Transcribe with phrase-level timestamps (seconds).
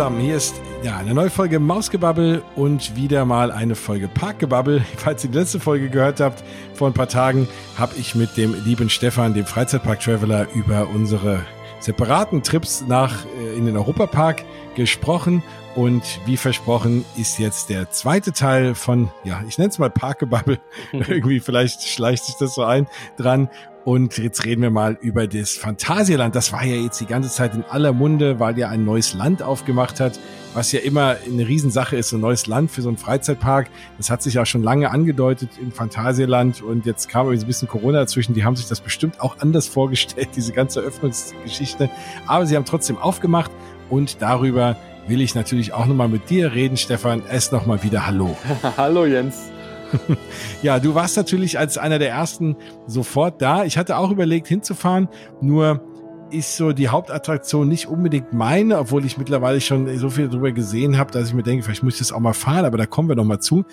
[0.00, 4.82] zusammen, hier ist ja eine neue Folge Mausgebabbel und wieder mal eine Folge Parkgebabbel.
[4.96, 6.42] Falls ihr die letzte Folge gehört habt,
[6.72, 7.46] vor ein paar Tagen
[7.76, 11.44] habe ich mit dem lieben Stefan, dem Freizeitpark-Traveler, über unsere
[11.80, 14.42] separaten Trips nach äh, in den Europapark
[14.74, 15.42] gesprochen
[15.74, 20.58] und wie versprochen ist jetzt der zweite Teil von, ja, ich nenne es mal Parkgebabbel.
[20.92, 22.86] Irgendwie vielleicht schleicht sich das so ein
[23.16, 23.48] dran.
[23.84, 26.34] Und jetzt reden wir mal über das Phantasialand.
[26.34, 29.42] Das war ja jetzt die ganze Zeit in aller Munde, weil ja ein neues Land
[29.42, 30.18] aufgemacht hat,
[30.52, 33.70] was ja immer eine Riesensache ist, ein neues Land für so einen Freizeitpark.
[33.96, 37.48] Das hat sich ja schon lange angedeutet im Phantasialand und jetzt kam irgendwie so ein
[37.48, 38.34] bisschen Corona dazwischen.
[38.34, 41.88] Die haben sich das bestimmt auch anders vorgestellt, diese ganze Öffnungsgeschichte.
[42.26, 43.50] Aber sie haben trotzdem aufgemacht
[43.88, 47.22] und darüber will ich natürlich auch nochmal mit dir reden, Stefan.
[47.30, 48.36] Erst nochmal wieder Hallo.
[48.76, 49.50] Hallo Jens.
[50.62, 53.64] ja, du warst natürlich als einer der ersten sofort da.
[53.64, 55.08] Ich hatte auch überlegt hinzufahren,
[55.40, 55.84] nur
[56.30, 60.96] ist so die Hauptattraktion nicht unbedingt meine, obwohl ich mittlerweile schon so viel darüber gesehen
[60.96, 63.08] habe, dass ich mir denke, vielleicht muss ich das auch mal fahren, aber da kommen
[63.08, 63.64] wir noch mal zu.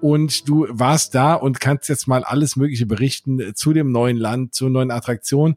[0.00, 4.54] Und du warst da und kannst jetzt mal alles Mögliche berichten zu dem neuen Land,
[4.54, 5.56] zur neuen Attraktion.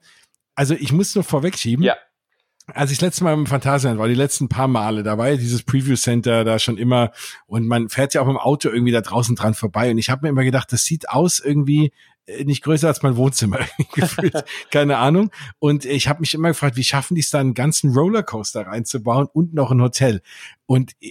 [0.55, 1.85] Also ich muss nur vorwegschieben.
[1.85, 1.95] Ja
[2.67, 5.35] als ich das letzte Mal im Phantasialand war, die letzten paar Male, da war ja
[5.35, 7.11] dieses Preview Center da schon immer
[7.47, 10.23] und man fährt ja auch im Auto irgendwie da draußen dran vorbei und ich habe
[10.23, 11.91] mir immer gedacht, das sieht aus irgendwie
[12.25, 13.59] äh, nicht größer als mein Wohnzimmer
[13.93, 15.31] gefühlt, keine Ahnung.
[15.59, 19.27] Und ich habe mich immer gefragt, wie schaffen die es da einen ganzen Rollercoaster reinzubauen
[19.33, 20.21] und noch ein Hotel?
[20.65, 21.09] Und äh,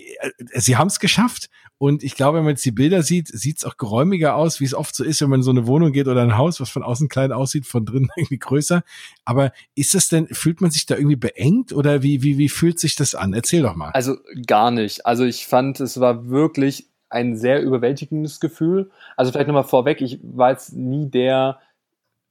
[0.54, 1.50] sie haben es geschafft.
[1.82, 4.66] Und ich glaube, wenn man jetzt die Bilder sieht, sieht es auch geräumiger aus, wie
[4.66, 6.68] es oft so ist, wenn man in so eine Wohnung geht oder ein Haus, was
[6.68, 8.82] von außen klein aussieht, von drinnen irgendwie größer.
[9.24, 12.78] Aber ist das denn, fühlt man sich da irgendwie beengt oder wie, wie, wie fühlt
[12.78, 13.32] sich das an?
[13.32, 13.92] Erzähl doch mal.
[13.92, 15.06] Also gar nicht.
[15.06, 18.90] Also ich fand, es war wirklich ein sehr überwältigendes Gefühl.
[19.16, 21.60] Also vielleicht nochmal vorweg, ich war jetzt nie der,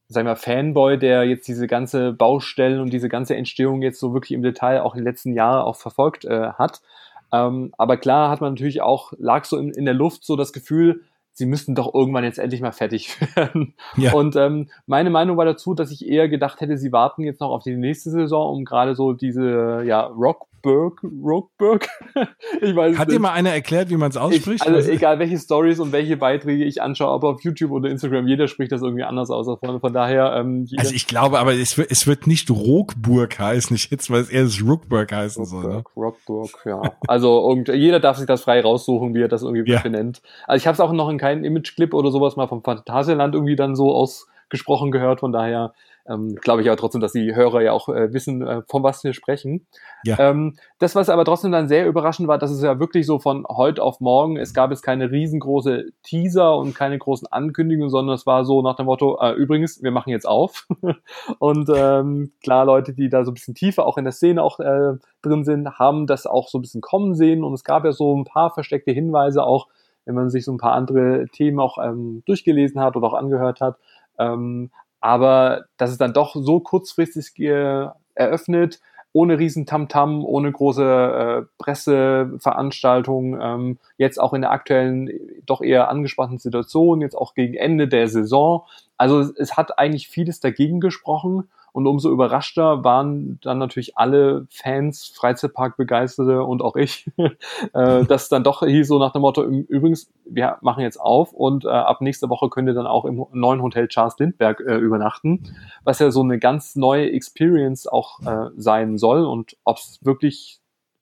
[0.09, 4.33] sagen wir, Fanboy, der jetzt diese ganze Baustellen und diese ganze Entstehung jetzt so wirklich
[4.33, 6.83] im Detail auch in den letzten Jahren auch verfolgt äh, hat.
[7.31, 10.53] Ähm, aber klar hat man natürlich auch, lag so in, in der Luft so das
[10.53, 11.03] Gefühl,
[11.33, 13.73] sie müssten doch irgendwann jetzt endlich mal fertig werden.
[13.95, 14.13] Ja.
[14.13, 17.51] Und ähm, meine Meinung war dazu, dass ich eher gedacht hätte, sie warten jetzt noch
[17.51, 21.87] auf die nächste Saison, um gerade so diese ja, Rock Rockburg, Rockburg.
[22.61, 24.65] ich weiß Hat dir mal einer erklärt, wie man es ausspricht?
[24.65, 28.27] Ich, also egal, welche Stories und welche Beiträge ich anschaue, ob auf YouTube oder Instagram,
[28.27, 29.47] jeder spricht das irgendwie anders aus.
[29.59, 30.35] Von, von daher.
[30.35, 34.21] Ähm, also ich glaube, aber es wird, es wird nicht Rockburg heißen, ich jetzt, weil
[34.21, 35.73] es eher das Rookburg heißen Rockburg, soll.
[35.73, 35.83] Ne?
[35.95, 36.81] Rockburg, ja.
[37.07, 39.79] Also irgend, jeder darf sich das frei raussuchen, wie er das irgendwie ja.
[39.81, 40.21] benennt.
[40.47, 43.55] Also ich habe es auch noch in keinem Image-Clip oder sowas mal vom Phantasialand irgendwie
[43.55, 45.21] dann so ausgesprochen gehört.
[45.21, 45.73] Von daher
[46.09, 49.03] ähm, Glaube ich aber trotzdem, dass die Hörer ja auch äh, wissen, äh, von was
[49.03, 49.67] wir sprechen.
[50.03, 50.17] Ja.
[50.19, 53.45] Ähm, das, was aber trotzdem dann sehr überraschend war, dass es ja wirklich so von
[53.47, 58.25] heute auf morgen, es gab jetzt keine riesengroße Teaser und keine großen Ankündigungen, sondern es
[58.25, 60.67] war so nach dem Motto, äh, übrigens, wir machen jetzt auf.
[61.39, 64.59] und ähm, klar, Leute, die da so ein bisschen tiefer auch in der Szene auch
[64.59, 67.91] äh, drin sind, haben das auch so ein bisschen kommen sehen und es gab ja
[67.91, 69.67] so ein paar versteckte Hinweise auch,
[70.05, 73.61] wenn man sich so ein paar andere Themen auch ähm, durchgelesen hat oder auch angehört
[73.61, 73.77] hat.
[74.17, 74.71] Ähm,
[75.01, 78.79] aber dass es dann doch so kurzfristig äh, eröffnet,
[79.11, 85.09] ohne riesen Tamtam, ohne große äh, Presseveranstaltungen, ähm, jetzt auch in der aktuellen,
[85.45, 88.65] doch eher angespannten Situation, jetzt auch gegen Ende der Saison.
[88.97, 95.07] Also es hat eigentlich vieles dagegen gesprochen und umso überraschter waren dann natürlich alle Fans,
[95.15, 97.09] Freizeitpark-Begeisterte und auch ich,
[97.73, 101.65] äh, dass dann doch hieß so nach dem Motto, übrigens, wir machen jetzt auf und
[101.65, 105.55] äh, ab nächster Woche könnt ihr dann auch im neuen Hotel Charles Lindbergh äh, übernachten,
[105.83, 110.59] was ja so eine ganz neue Experience auch äh, sein soll und ob es wirklich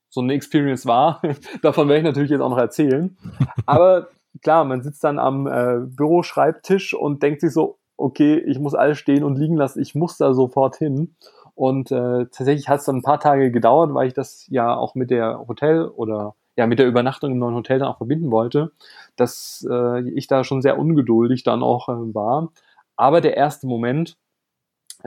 [0.10, 1.22] so eine Experience war,
[1.62, 3.18] davon werde ich natürlich jetzt auch noch erzählen.
[3.66, 4.08] Aber
[4.42, 8.98] klar, man sitzt dann am äh, Büroschreibtisch und denkt sich so, okay, ich muss alles
[8.98, 11.16] stehen und liegen lassen, ich muss da sofort hin.
[11.56, 14.94] Und äh, tatsächlich hat es dann ein paar Tage gedauert, weil ich das ja auch
[14.94, 18.72] mit der Hotel oder ja mit der Übernachtung im neuen Hotel dann auch verbinden wollte,
[19.16, 22.52] dass äh, ich da schon sehr ungeduldig dann auch äh, war.
[22.96, 24.18] Aber der erste Moment,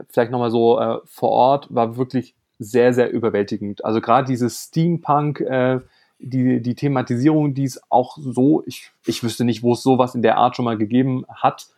[0.08, 3.84] vielleicht nochmal so äh, vor Ort, war wirklich sehr, sehr überwältigend.
[3.84, 5.80] Also gerade dieses Steampunk, äh,
[6.18, 10.22] die, die Thematisierung, die es auch so, ich, ich wüsste nicht, wo es sowas in
[10.22, 11.68] der Art schon mal gegeben hat,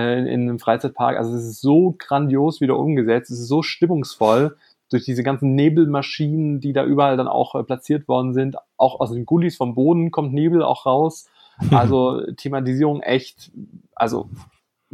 [0.00, 1.16] äh, in einem Freizeitpark.
[1.16, 4.56] Also es ist so grandios wieder umgesetzt, es ist so stimmungsvoll
[4.90, 8.56] durch diese ganzen Nebelmaschinen, die da überall dann auch äh, platziert worden sind.
[8.76, 11.28] Auch aus den Gullis vom Boden kommt Nebel auch raus.
[11.72, 13.52] Also Thematisierung echt,
[13.94, 14.30] also,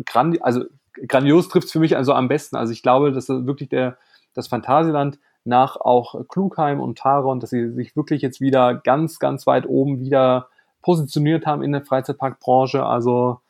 [0.04, 0.64] grandi also
[1.06, 2.56] grandios trifft es für mich also am besten.
[2.56, 3.98] Also ich glaube, dass das wirklich der,
[4.34, 9.46] das Phantasialand nach auch Klugheim und Taron, dass sie sich wirklich jetzt wieder ganz, ganz
[9.46, 10.48] weit oben wieder
[10.82, 12.84] positioniert haben in der Freizeitparkbranche.
[12.84, 13.40] Also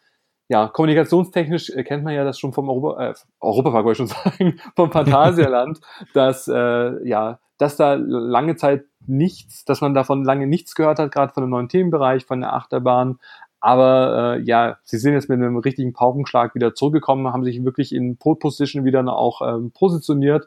[0.48, 4.22] ja, kommunikationstechnisch äh, kennt man ja das schon vom Europa, äh, Europapark, wollte ich schon
[4.38, 5.80] sagen, vom Phantasialand,
[6.14, 11.12] dass, äh, ja, dass da lange Zeit nichts, dass man davon lange nichts gehört hat,
[11.12, 13.18] gerade von dem neuen Themenbereich, von der Achterbahn.
[13.60, 17.94] Aber äh, ja, sie sind jetzt mit einem richtigen Paukenschlag wieder zurückgekommen, haben sich wirklich
[17.94, 20.46] in Pole Position wieder auch ähm, positioniert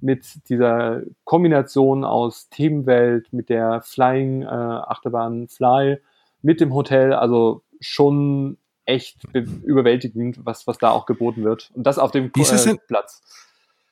[0.00, 5.98] mit dieser Kombination aus Themenwelt, mit der Flying äh, Achterbahn Fly,
[6.42, 8.56] mit dem Hotel, also schon
[8.90, 11.70] echt überwältigend, was, was da auch geboten wird.
[11.74, 13.22] Und das auf dem äh, Platz.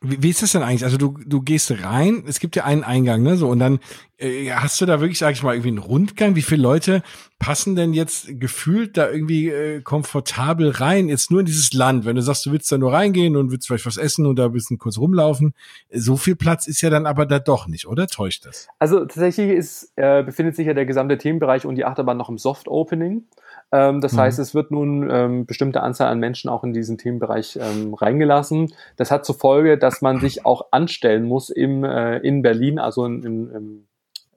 [0.00, 0.84] Wie, wie ist das denn eigentlich?
[0.84, 3.36] Also du, du gehst rein, es gibt ja einen Eingang, ne?
[3.36, 3.80] So, und dann
[4.20, 6.34] hast du da wirklich, sag ich mal, irgendwie einen Rundgang?
[6.34, 7.02] Wie viele Leute
[7.38, 11.08] passen denn jetzt gefühlt da irgendwie äh, komfortabel rein?
[11.08, 13.68] Jetzt nur in dieses Land, wenn du sagst, du willst da nur reingehen und willst
[13.68, 15.54] vielleicht was essen und da ein bisschen kurz rumlaufen.
[15.92, 18.08] So viel Platz ist ja dann aber da doch nicht, oder?
[18.08, 18.66] Täuscht das?
[18.80, 22.38] Also tatsächlich ist, äh, befindet sich ja der gesamte Themenbereich und die Achterbahn noch im
[22.38, 23.24] Soft Opening.
[23.70, 24.18] Ähm, das mhm.
[24.18, 28.72] heißt, es wird nun ähm, bestimmte Anzahl an Menschen auch in diesen Themenbereich ähm, reingelassen.
[28.96, 33.04] Das hat zur Folge, dass man sich auch anstellen muss im, äh, in Berlin, also
[33.04, 33.88] in, in, in,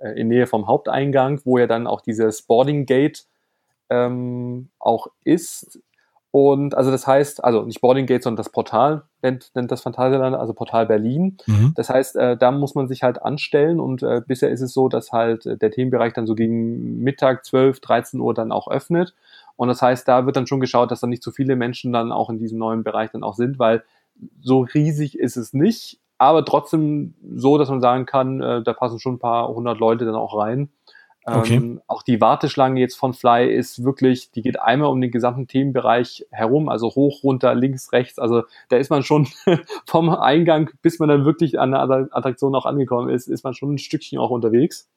[0.02, 3.26] äh, in Nähe vom Haupteingang, wo ja dann auch dieses Boarding Gate
[3.90, 5.80] ähm, auch ist.
[6.32, 10.34] Und also das heißt, also nicht Boarding Gate, sondern das Portal nennt, nennt das Phantasialand,
[10.36, 11.38] also Portal Berlin.
[11.46, 11.74] Mhm.
[11.76, 14.88] Das heißt, äh, da muss man sich halt anstellen und äh, bisher ist es so,
[14.88, 19.14] dass halt äh, der Themenbereich dann so gegen Mittag 12, 13 Uhr dann auch öffnet.
[19.58, 22.14] Und das heißt, da wird dann schon geschaut, dass dann nicht so viele Menschen dann
[22.14, 23.84] auch in diesem neuen Bereich dann auch sind, weil
[24.42, 29.00] so riesig ist es nicht, aber trotzdem so, dass man sagen kann, äh, da passen
[29.00, 30.70] schon ein paar hundert Leute dann auch rein.
[31.26, 31.56] Okay.
[31.56, 35.48] Ähm, auch die Warteschlange jetzt von Fly ist wirklich, die geht einmal um den gesamten
[35.48, 38.20] Themenbereich herum, also hoch, runter, links, rechts.
[38.20, 39.28] Also da ist man schon
[39.88, 43.74] vom Eingang, bis man dann wirklich an der Attraktion auch angekommen ist, ist man schon
[43.74, 44.90] ein Stückchen auch unterwegs.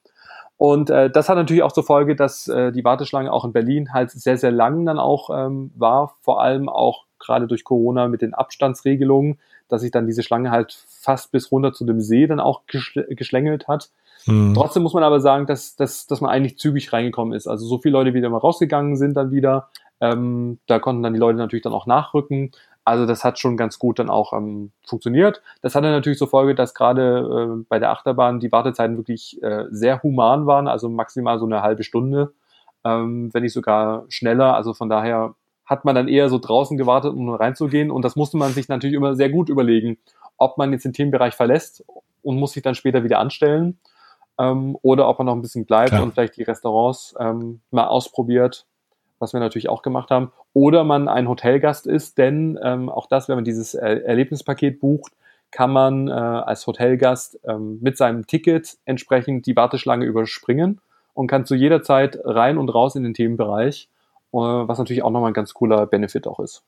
[0.59, 3.95] Und äh, das hat natürlich auch zur Folge, dass äh, die Warteschlange auch in Berlin
[3.95, 8.23] halt sehr, sehr lang dann auch ähm, war, vor allem auch gerade durch Corona mit
[8.23, 9.39] den Abstandsregelungen,
[9.69, 13.69] dass sich dann diese Schlange halt fast bis runter zu dem See dann auch geschlängelt
[13.69, 13.91] hat.
[14.27, 14.55] Mhm.
[14.55, 17.47] Trotzdem muss man aber sagen, dass, dass, dass man eigentlich zügig reingekommen ist.
[17.47, 19.69] Also so viele Leute wieder mal rausgegangen sind dann wieder.
[20.01, 22.53] Ähm, da konnten dann die Leute natürlich dann auch nachrücken.
[22.85, 25.41] Also das hat schon ganz gut dann auch ähm, funktioniert.
[25.63, 29.65] Das hatte natürlich zur Folge, dass gerade äh, bei der Achterbahn die Wartezeiten wirklich äh,
[29.71, 32.35] sehr human waren, also maximal so eine halbe Stunde,
[32.85, 34.55] ähm, wenn nicht sogar schneller.
[34.55, 35.35] Also von daher
[35.67, 37.91] hat man dann eher so draußen gewartet, um reinzugehen.
[37.91, 39.99] Und das musste man sich natürlich immer sehr gut überlegen,
[40.37, 41.85] ob man jetzt den Themenbereich verlässt
[42.23, 43.79] und muss sich dann später wieder anstellen
[44.39, 46.03] ähm, oder ob man noch ein bisschen bleibt Klar.
[46.03, 48.67] und vielleicht die Restaurants ähm, mal ausprobiert,
[49.19, 50.33] was wir natürlich auch gemacht haben.
[50.53, 55.13] Oder man ein Hotelgast ist, denn ähm, auch das, wenn man dieses er Erlebnispaket bucht,
[55.51, 60.81] kann man äh, als Hotelgast ähm, mit seinem Ticket entsprechend die Warteschlange überspringen
[61.13, 63.94] und kann zu jeder Zeit rein und raus in den Themenbereich, äh,
[64.43, 66.65] was natürlich auch nochmal ein ganz cooler Benefit auch ist.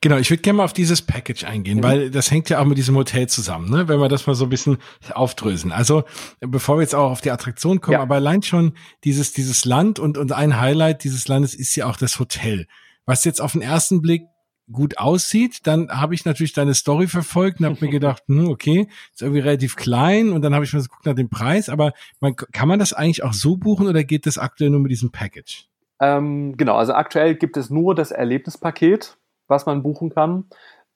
[0.00, 1.82] Genau, ich würde gerne mal auf dieses Package eingehen, mhm.
[1.82, 3.88] weil das hängt ja auch mit diesem Hotel zusammen, ne?
[3.88, 4.78] wenn wir das mal so ein bisschen
[5.12, 5.72] aufdröseln.
[5.72, 6.04] Also,
[6.40, 8.02] bevor wir jetzt auch auf die Attraktion kommen, ja.
[8.02, 11.96] aber allein schon dieses, dieses Land und, und ein Highlight dieses Landes ist ja auch
[11.96, 12.66] das Hotel.
[13.06, 14.22] Was jetzt auf den ersten Blick
[14.70, 18.86] gut aussieht, dann habe ich natürlich deine Story verfolgt und habe mir gedacht, hm, okay,
[19.12, 22.36] ist irgendwie relativ klein und dann habe ich mal geguckt nach dem Preis, aber man,
[22.36, 25.69] kann man das eigentlich auch so buchen oder geht das aktuell nur mit diesem Package?
[26.00, 29.16] Ähm, genau, also aktuell gibt es nur das Erlebnispaket
[29.50, 30.44] was man buchen kann.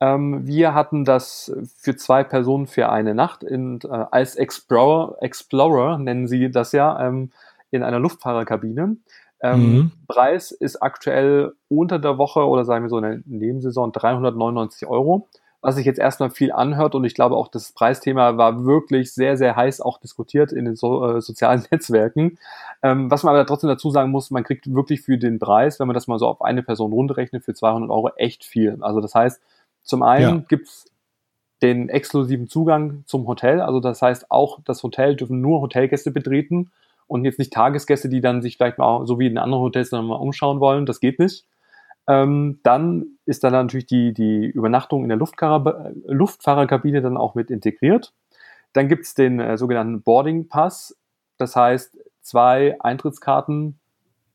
[0.00, 5.98] Ähm, wir hatten das für zwei Personen für eine Nacht in, äh, als Explorer, Explorer
[5.98, 7.30] nennen sie das ja, ähm,
[7.70, 8.96] in einer Luftfahrerkabine.
[9.40, 9.92] Ähm, mhm.
[10.08, 15.28] Preis ist aktuell unter der Woche oder sagen wir so in der Nebensaison 399 Euro
[15.64, 19.38] was sich jetzt erstmal viel anhört und ich glaube auch das Preisthema war wirklich sehr,
[19.38, 22.38] sehr heiß auch diskutiert in den so, äh, sozialen Netzwerken.
[22.82, 25.86] Ähm, was man aber trotzdem dazu sagen muss, man kriegt wirklich für den Preis, wenn
[25.86, 28.76] man das mal so auf eine Person runterrechnet, für 200 Euro echt viel.
[28.82, 29.40] Also das heißt,
[29.82, 30.44] zum einen ja.
[30.48, 30.84] gibt's
[31.62, 36.72] den exklusiven Zugang zum Hotel, also das heißt auch das Hotel dürfen nur Hotelgäste betreten
[37.06, 40.04] und jetzt nicht Tagesgäste, die dann sich vielleicht mal so wie in anderen Hotels dann
[40.04, 41.46] mal umschauen wollen, das geht nicht.
[42.06, 47.50] Ähm, dann ist da natürlich die, die Übernachtung in der Luftfahrer, Luftfahrerkabine dann auch mit
[47.50, 48.12] integriert.
[48.72, 50.96] Dann gibt es den äh, sogenannten Boarding Pass.
[51.38, 53.78] Das heißt, zwei Eintrittskarten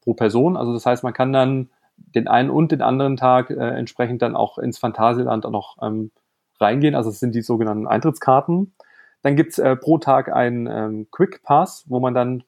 [0.02, 0.58] pro Person.
[0.58, 4.36] Also das heißt, man kann dann den einen und den anderen Tag äh, entsprechend dann
[4.36, 6.12] auch ins Phantasialand auch noch ähm,
[6.60, 6.96] reingehen.
[6.96, 8.74] Also das sind die sogenannten Eintrittskarten.
[9.22, 12.44] Dann gibt's äh, pro Tag einen ähm, Quick Pass, wo man dann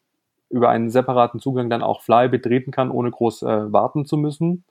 [0.49, 4.63] über einen separaten Zugang dann auch Fly betreten kann, ohne groß äh, warten zu müssen.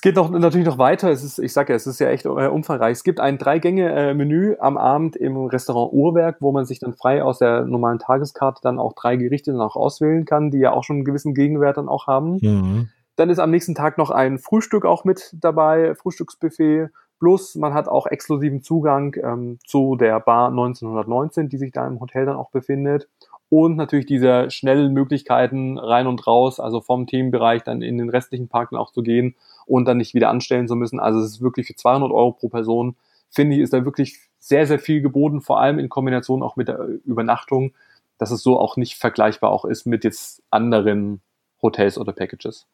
[0.00, 1.10] Es geht noch, natürlich noch weiter.
[1.10, 2.92] Es ist, ich sage ja, es ist ja echt äh, umfangreich.
[2.92, 7.38] Es gibt ein Drei-Gänge-Menü am Abend im Restaurant Uhrwerk, wo man sich dann frei aus
[7.38, 10.96] der normalen Tageskarte dann auch drei Gerichte dann auch auswählen kann, die ja auch schon
[10.96, 12.38] einen gewissen Gegenwert dann auch haben.
[12.40, 12.88] Mhm.
[13.16, 16.88] Dann ist am nächsten Tag noch ein Frühstück auch mit dabei, Frühstücksbuffet.
[17.20, 22.00] Plus man hat auch exklusiven Zugang ähm, zu der Bar 1919, die sich da im
[22.00, 23.08] Hotel dann auch befindet.
[23.50, 28.48] und natürlich diese schnellen Möglichkeiten rein und raus, also vom Themenbereich dann in den restlichen
[28.48, 29.34] Park dann auch zu gehen
[29.66, 31.00] und dann nicht wieder anstellen zu müssen.
[31.00, 32.96] Also es ist wirklich für 200 Euro pro Person,
[33.28, 36.68] finde ich, ist da wirklich sehr, sehr viel geboten, vor allem in Kombination auch mit
[36.68, 37.72] der Übernachtung,
[38.18, 41.20] dass es so auch nicht vergleichbar auch ist mit jetzt anderen
[41.60, 42.66] Hotels oder Packages.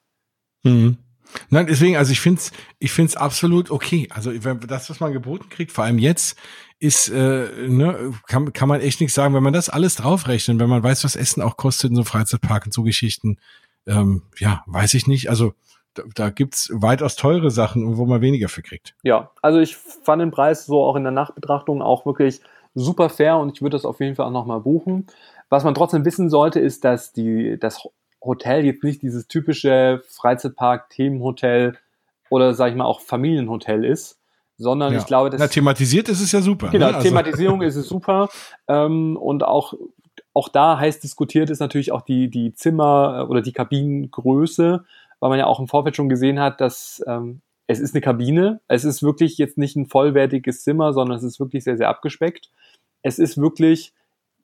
[0.62, 0.98] Mhm.
[1.50, 4.08] Nein, deswegen, also ich finde es ich find's absolut okay.
[4.10, 6.38] Also wenn das, was man geboten kriegt, vor allem jetzt,
[6.78, 10.68] ist, äh, ne, kann, kann man echt nichts sagen, wenn man das alles draufrechnet, wenn
[10.68, 13.38] man weiß, was Essen auch kostet in so Freizeitpark und so Geschichten,
[13.86, 15.30] ähm, ja, weiß ich nicht.
[15.30, 15.54] Also
[15.94, 18.94] da, da gibt's weitaus teure Sachen, wo man weniger für kriegt.
[19.02, 22.40] Ja, also ich fand den Preis so auch in der Nachbetrachtung auch wirklich
[22.74, 25.06] super fair und ich würde das auf jeden Fall auch nochmal buchen.
[25.48, 27.88] Was man trotzdem wissen sollte, ist, dass die, das
[28.26, 31.76] Hotel jetzt nicht dieses typische Freizeitpark-Themenhotel
[32.30, 34.18] oder sag ich mal auch Familienhotel ist,
[34.58, 34.98] sondern ja.
[34.98, 35.40] ich glaube, dass.
[35.40, 36.68] Na, thematisiert ist es ja super.
[36.68, 36.96] Genau, ne?
[36.96, 37.08] also.
[37.08, 38.28] Thematisierung ist es super.
[38.68, 39.74] Ähm, und auch,
[40.34, 44.84] auch da heiß diskutiert ist natürlich auch die, die Zimmer- äh, oder die Kabinengröße,
[45.20, 48.60] weil man ja auch im Vorfeld schon gesehen hat, dass ähm, es ist eine Kabine.
[48.68, 52.50] Es ist wirklich jetzt nicht ein vollwertiges Zimmer, sondern es ist wirklich sehr, sehr abgespeckt.
[53.02, 53.92] Es ist wirklich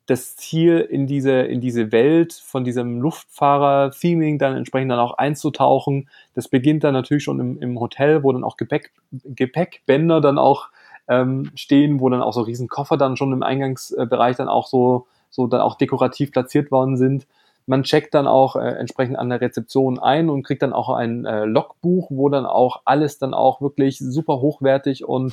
[0.06, 6.09] das Ziel, in diese, in diese Welt von diesem Luftfahrer-Theming dann entsprechend dann auch einzutauchen.
[6.35, 8.92] Das beginnt dann natürlich schon im, im Hotel, wo dann auch Gepäck,
[9.25, 10.68] Gepäckbänder dann auch
[11.09, 15.06] ähm, stehen, wo dann auch so riesen Koffer dann schon im Eingangsbereich dann auch so,
[15.30, 17.26] so dann auch dekorativ platziert worden sind.
[17.66, 21.25] Man checkt dann auch äh, entsprechend an der Rezeption ein und kriegt dann auch ein
[21.25, 25.32] äh, Logbuch, wo dann auch alles dann auch wirklich super hochwertig und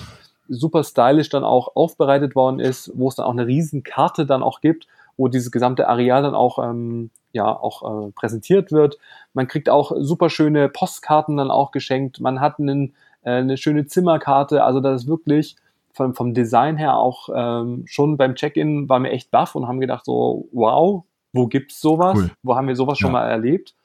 [0.49, 4.43] super stylisch dann auch aufbereitet worden ist, wo es dann auch eine riesen Karte dann
[4.43, 4.87] auch gibt,
[5.17, 8.97] wo dieses gesamte Areal dann auch ähm, ja auch äh, präsentiert wird.
[9.33, 12.19] Man kriegt auch super schöne Postkarten dann auch geschenkt.
[12.19, 14.63] Man hat einen, äh, eine schöne Zimmerkarte.
[14.63, 15.55] Also das ist wirklich
[15.93, 19.79] vom, vom Design her auch ähm, schon beim Check-in war mir echt baff und haben
[19.79, 21.03] gedacht so wow,
[21.33, 22.17] wo gibt's sowas?
[22.17, 22.31] Cool.
[22.41, 23.03] Wo haben wir sowas ja.
[23.03, 23.75] schon mal erlebt?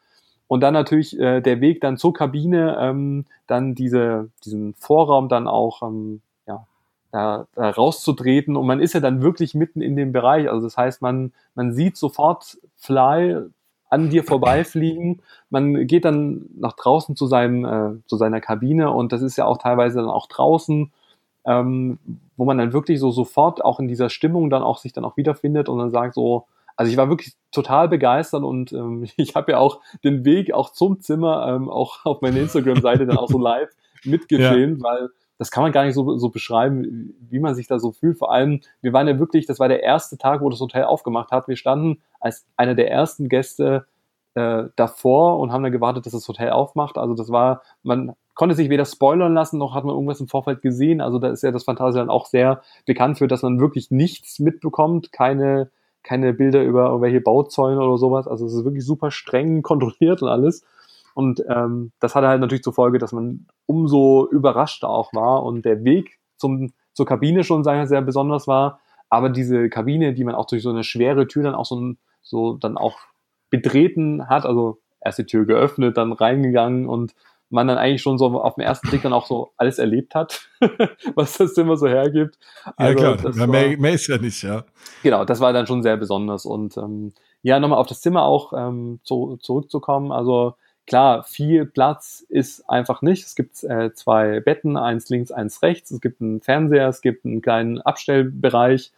[0.47, 5.49] Und dann natürlich äh, der Weg dann zur Kabine, ähm, dann diese, diesen Vorraum dann
[5.49, 6.21] auch ähm,
[7.15, 10.51] da, da rauszutreten und man ist ja dann wirklich mitten in dem Bereich.
[10.51, 13.41] Also das heißt, man, man sieht sofort Fly
[13.89, 15.23] an dir vorbeifliegen.
[15.49, 19.45] Man geht dann nach draußen zu, seinem, äh, zu seiner Kabine und das ist ja
[19.45, 20.91] auch teilweise dann auch draußen,
[21.47, 22.01] ähm,
[22.37, 25.17] wo man dann wirklich so sofort auch in dieser Stimmung dann auch sich dann auch
[25.17, 29.53] wiederfindet und dann sagt so, also ich war wirklich total begeistert und ähm, ich habe
[29.53, 33.39] ja auch den Weg auch zum Zimmer ähm, auch auf meiner Instagram-Seite dann auch so
[33.39, 33.71] live
[34.03, 34.85] mitgefilmt, ja.
[34.85, 38.19] weil das kann man gar nicht so, so beschreiben, wie man sich da so fühlt.
[38.19, 41.31] Vor allem, wir waren ja wirklich, das war der erste Tag, wo das Hotel aufgemacht
[41.31, 41.49] hat.
[41.49, 43.87] Wir standen als einer der ersten Gäste
[44.35, 46.99] äh, davor und haben dann gewartet, dass das Hotel aufmacht.
[46.99, 50.63] Also das war, man konnte sich weder spoilern lassen, noch hat man irgendwas im Vorfeld
[50.63, 51.01] gesehen.
[51.01, 55.13] Also da ist ja das Phantasialand auch sehr bekannt für, dass man wirklich nichts mitbekommt,
[55.13, 55.71] keine,
[56.03, 58.29] keine Bilder über irgendwelche Bauzäune oder sowas.
[58.29, 60.65] Also es ist wirklich super streng kontrolliert und alles.
[61.15, 65.65] Und ähm, das hatte halt natürlich zur Folge, dass man umso überraschter auch war und
[65.65, 68.81] der Weg zum, zur Kabine schon sehr, sehr besonders war.
[69.09, 72.55] Aber diese Kabine, die man auch durch so eine schwere Tür dann auch so, so
[72.55, 72.99] dann auch
[73.49, 77.15] betreten hat, also erst die Tür geöffnet, dann reingegangen und
[77.51, 80.49] man dann eigentlich schon so auf den ersten Blick dann auch so alles erlebt hat,
[81.15, 82.39] was das Zimmer so hergibt.
[82.77, 84.65] Also ja klar, mehr, war, mehr ist ja nicht, ja.
[85.03, 86.47] Genau, das war dann schon sehr besonders.
[86.47, 90.11] Und ähm, ja, nochmal auf das Zimmer auch ähm, zu, zurückzukommen.
[90.11, 90.55] Also
[90.87, 93.25] Klar, viel Platz ist einfach nicht.
[93.25, 95.91] Es gibt äh, zwei Betten, eins links, eins rechts.
[95.91, 98.93] Es gibt einen Fernseher, es gibt einen kleinen Abstellbereich.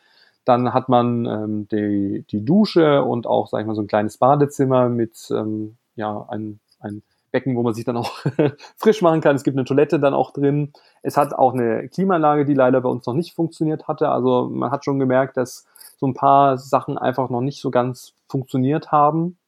[0.44, 4.18] Dann hat man ähm, die, die Dusche und auch, sag ich mal, so ein kleines
[4.18, 8.12] Badezimmer mit ähm, ja, ein, ein Becken, wo man sich dann auch
[8.76, 9.36] frisch machen kann.
[9.36, 10.72] Es gibt eine Toilette dann auch drin.
[11.02, 14.08] Es hat auch eine Klimaanlage, die leider bei uns noch nicht funktioniert hatte.
[14.08, 15.66] Also man hat schon gemerkt, dass
[15.98, 19.38] so ein paar Sachen einfach noch nicht so ganz funktioniert haben.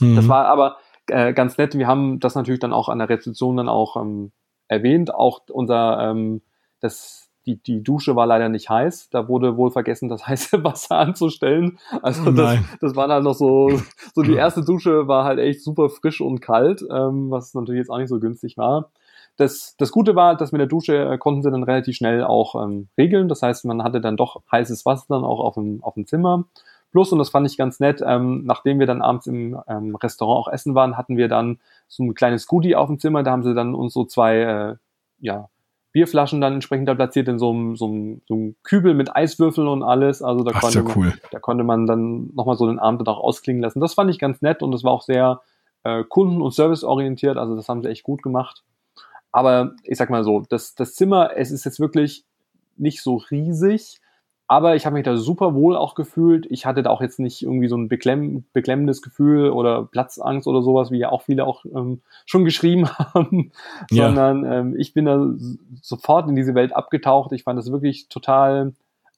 [0.00, 0.16] Mhm.
[0.16, 0.78] Das war aber
[1.10, 1.76] äh, ganz nett.
[1.76, 4.32] Wir haben das natürlich dann auch an der Rezeption dann auch ähm,
[4.68, 5.14] erwähnt.
[5.14, 6.42] Auch unser, ähm,
[6.80, 9.10] das, die, die Dusche war leider nicht heiß.
[9.10, 11.78] Da wurde wohl vergessen, das heiße Wasser anzustellen.
[12.02, 13.70] Also das, das war dann noch so,
[14.14, 17.90] so die erste Dusche war halt echt super frisch und kalt, ähm, was natürlich jetzt
[17.90, 18.90] auch nicht so günstig war.
[19.36, 22.62] Das, das Gute war, dass mit der Dusche äh, konnten sie dann relativ schnell auch
[22.62, 23.28] ähm, regeln.
[23.28, 26.44] Das heißt, man hatte dann doch heißes Wasser dann auch auf dem, auf dem Zimmer.
[26.90, 30.46] Plus, und das fand ich ganz nett, ähm, nachdem wir dann abends im ähm, Restaurant
[30.46, 33.22] auch essen waren, hatten wir dann so ein kleines Goodie auf dem Zimmer.
[33.22, 34.76] Da haben sie dann uns so zwei äh,
[35.20, 35.48] ja,
[35.92, 39.68] Bierflaschen dann entsprechend da platziert in so einem, so einem, so einem Kübel mit Eiswürfeln
[39.68, 40.22] und alles.
[40.22, 41.12] Also da, Ach, konnte, man, cool.
[41.30, 43.80] da konnte man dann nochmal so den Abend dann auch ausklingen lassen.
[43.80, 45.40] Das fand ich ganz nett und das war auch sehr
[45.84, 47.36] äh, kunden- und serviceorientiert.
[47.36, 48.62] Also das haben sie echt gut gemacht.
[49.32, 52.24] Aber ich sag mal so, das, das Zimmer, es ist jetzt wirklich
[52.76, 54.00] nicht so riesig,
[54.50, 56.44] aber ich habe mich da super wohl auch gefühlt.
[56.50, 60.60] Ich hatte da auch jetzt nicht irgendwie so ein beklemm, beklemmendes Gefühl oder Platzangst oder
[60.60, 63.52] sowas, wie ja auch viele auch ähm, schon geschrieben haben,
[63.92, 64.06] ja.
[64.06, 65.24] sondern ähm, ich bin da
[65.80, 67.30] sofort in diese Welt abgetaucht.
[67.30, 68.72] Ich fand das wirklich total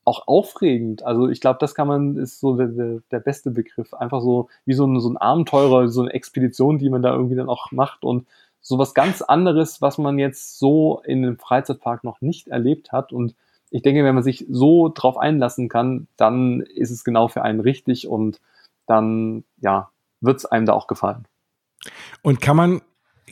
[0.05, 1.03] auch aufregend.
[1.03, 3.95] Also ich glaube, das kann man, ist so der, der, der beste Begriff.
[3.95, 7.37] Einfach so wie so ein, so ein Abenteurer, so eine Expedition, die man da irgendwie
[7.37, 8.27] dann auch macht und
[8.61, 13.15] so was ganz anderes, was man jetzt so in einem Freizeitpark noch nicht erlebt hat.
[13.15, 13.35] Und
[13.73, 17.61] ich denke, wenn man sich so drauf einlassen kann, dann ist es genau für einen
[17.61, 18.41] richtig und
[18.87, 21.27] dann, ja, wird es einem da auch gefallen.
[22.23, 22.83] Und kann man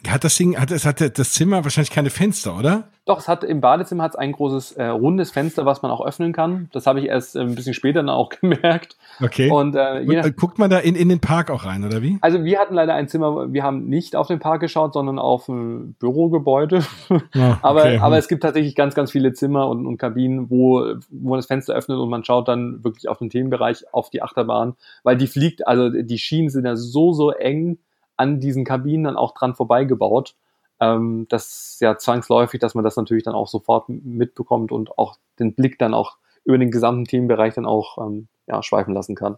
[0.08, 2.84] hat das Ding, hat es hat das Zimmer wahrscheinlich keine Fenster, oder?
[3.06, 6.04] Doch, es hat im Badezimmer hat es ein großes äh, rundes Fenster, was man auch
[6.04, 6.68] öffnen kann.
[6.72, 8.96] Das habe ich erst äh, ein bisschen später dann auch gemerkt.
[9.20, 9.50] Okay.
[9.50, 12.18] Und, äh, Und äh, guckt man da in, in den Park auch rein, oder wie?
[12.20, 15.48] Also wir hatten leider ein Zimmer, wir haben nicht auf den Park geschaut, sondern auf
[15.48, 16.84] ein Bürogebäude.
[17.36, 17.98] Oh, aber, okay.
[17.98, 21.46] aber es gibt tatsächlich ganz, ganz viele Zimmer und, und Kabinen, wo, wo man das
[21.46, 25.26] Fenster öffnet und man schaut dann wirklich auf den Themenbereich, auf die Achterbahn, weil die
[25.26, 27.78] fliegt, also die Schienen sind ja so, so eng
[28.20, 30.36] an diesen Kabinen dann auch dran vorbeigebaut.
[30.78, 35.16] Ähm, das ist ja zwangsläufig, dass man das natürlich dann auch sofort mitbekommt und auch
[35.38, 39.36] den Blick dann auch über den gesamten Themenbereich dann auch ähm, ja, schweifen lassen kann.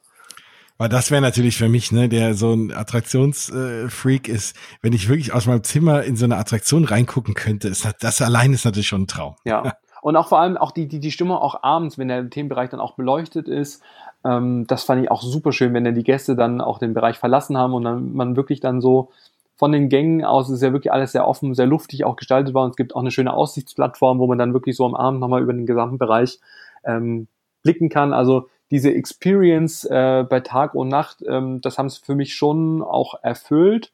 [0.78, 5.08] Aber das wäre natürlich für mich, ne, der so ein Attraktionsfreak äh, ist, wenn ich
[5.08, 8.64] wirklich aus meinem Zimmer in so eine Attraktion reingucken könnte, ist das, das allein ist
[8.64, 9.36] natürlich schon ein Traum.
[9.44, 9.74] Ja.
[10.02, 12.80] Und auch vor allem auch die, die, die Stimmung auch abends, wenn der Themenbereich dann
[12.80, 13.84] auch beleuchtet ist,
[14.24, 17.18] ähm, das fand ich auch super schön, wenn dann die Gäste dann auch den Bereich
[17.18, 19.10] verlassen haben und dann man wirklich dann so
[19.56, 22.64] von den Gängen aus ist ja wirklich alles sehr offen, sehr luftig auch gestaltet war
[22.64, 25.42] und es gibt auch eine schöne Aussichtsplattform, wo man dann wirklich so am Abend nochmal
[25.42, 26.40] über den gesamten Bereich
[26.84, 27.28] ähm,
[27.62, 28.12] blicken kann.
[28.12, 32.82] Also diese Experience äh, bei Tag und Nacht, ähm, das haben es für mich schon
[32.82, 33.92] auch erfüllt.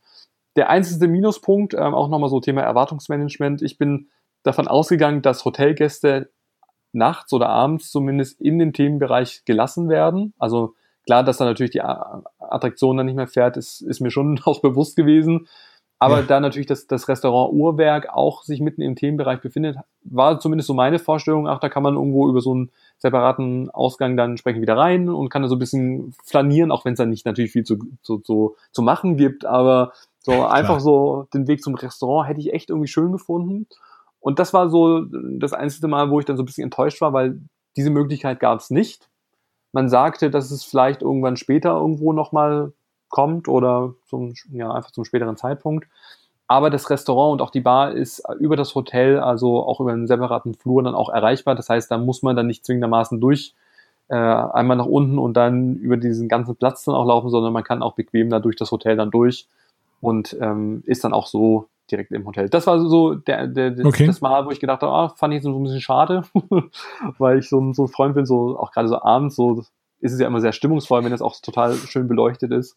[0.57, 3.61] Der einzige Minuspunkt, ähm, auch nochmal so Thema Erwartungsmanagement.
[3.61, 4.09] Ich bin
[4.45, 6.31] davon ausgegangen, dass Hotelgäste
[6.93, 10.35] nachts oder abends zumindest in den Themenbereich gelassen werden.
[10.39, 10.75] Also
[11.05, 14.61] klar, dass da natürlich die Attraktion dann nicht mehr fährt, ist, ist mir schon auch
[14.61, 15.49] bewusst gewesen.
[16.01, 16.27] Aber ja.
[16.27, 20.75] da natürlich das, das Restaurant Uhrwerk auch sich mitten im Themenbereich befindet, war zumindest so
[20.75, 24.77] meine Vorstellung, ach, da kann man irgendwo über so einen separaten Ausgang dann entsprechend wieder
[24.77, 27.65] rein und kann da so ein bisschen flanieren, auch wenn es dann nicht natürlich viel
[27.65, 32.29] zu, zu, zu, zu machen gibt, aber so ja, einfach so den Weg zum Restaurant
[32.29, 33.67] hätte ich echt irgendwie schön gefunden.
[34.29, 35.07] Und das war so
[35.39, 37.41] das einzige Mal, wo ich dann so ein bisschen enttäuscht war, weil
[37.79, 39.09] diese Möglichkeit gab es nicht.
[39.73, 42.75] Man sagte, dass es vielleicht irgendwann später irgendwo nochmal
[43.09, 45.89] kommt oder zum, ja, einfach zum späteren Zeitpunkt.
[46.47, 50.07] Aber das Restaurant und auch die Bar ist über das Hotel, also auch über einen
[50.07, 51.55] separaten Flur dann auch erreichbar.
[51.55, 53.55] Das heißt, da muss man dann nicht zwingendermaßen durch
[54.09, 57.65] äh, einmal nach unten und dann über diesen ganzen Platz dann auch laufen, sondern man
[57.65, 59.49] kann auch bequem da durch das Hotel dann durch
[60.03, 62.49] und ähm, ist dann auch so direkt im Hotel.
[62.49, 64.07] Das war so der, der, okay.
[64.07, 66.23] das Mal, wo ich gedacht habe, ah, fand ich so ein bisschen schade,
[67.19, 69.65] weil ich so, so ein Freund bin, so auch gerade so abends, so
[70.01, 72.77] ist es ja immer sehr stimmungsvoll, wenn es auch total schön beleuchtet ist.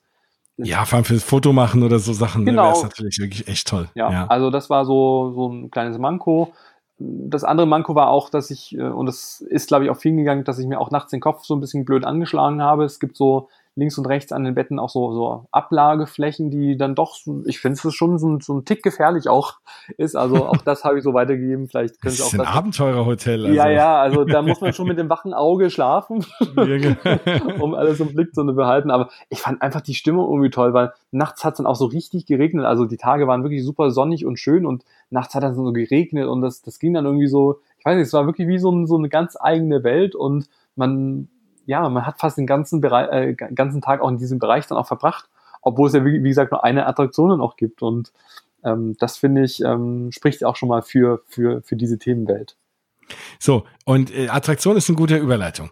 [0.57, 2.63] Ja, vor allem fürs Foto machen oder so Sachen, ne, genau.
[2.63, 3.89] wäre es natürlich wirklich echt toll.
[3.95, 6.53] Ja, ja, also das war so, so ein kleines Manko.
[6.99, 10.17] Das andere Manko war auch, dass ich, äh, und das ist, glaube ich, auch vielen
[10.17, 12.83] gegangen, dass ich mir auch nachts den Kopf so ein bisschen blöd angeschlagen habe.
[12.83, 16.93] Es gibt so links und rechts an den Betten auch so, so Ablageflächen, die dann
[16.93, 19.55] doch, ich finde es schon so, so ein Tick gefährlich auch
[19.97, 20.15] ist.
[20.15, 21.67] Also auch das habe ich so weitergegeben.
[21.67, 22.33] Vielleicht können Sie auch das.
[22.33, 23.45] Ist ein Abenteurerhotel.
[23.45, 23.55] Also.
[23.55, 26.95] Ja, ja, also da muss man schon mit dem wachen Auge schlafen, genau.
[27.59, 28.91] um alles im Blick zu behalten.
[28.91, 31.85] Aber ich fand einfach die Stimmung irgendwie toll, weil nachts hat es dann auch so
[31.85, 32.65] richtig geregnet.
[32.65, 35.71] Also die Tage waren wirklich super sonnig und schön und nachts hat es dann so
[35.71, 38.59] geregnet und das, das ging dann irgendwie so, ich weiß nicht, es war wirklich wie
[38.59, 41.29] so, so eine ganz eigene Welt und man
[41.65, 44.77] ja, man hat fast den ganzen, Bereich, äh, ganzen Tag auch in diesem Bereich dann
[44.77, 45.29] auch verbracht,
[45.61, 47.81] obwohl es ja, wie, wie gesagt, nur eine Attraktion dann auch gibt.
[47.81, 48.11] Und
[48.63, 52.57] ähm, das finde ich, ähm, spricht auch schon mal für, für, für diese Themenwelt.
[53.39, 55.71] So, und äh, Attraktion ist eine gute Überleitung.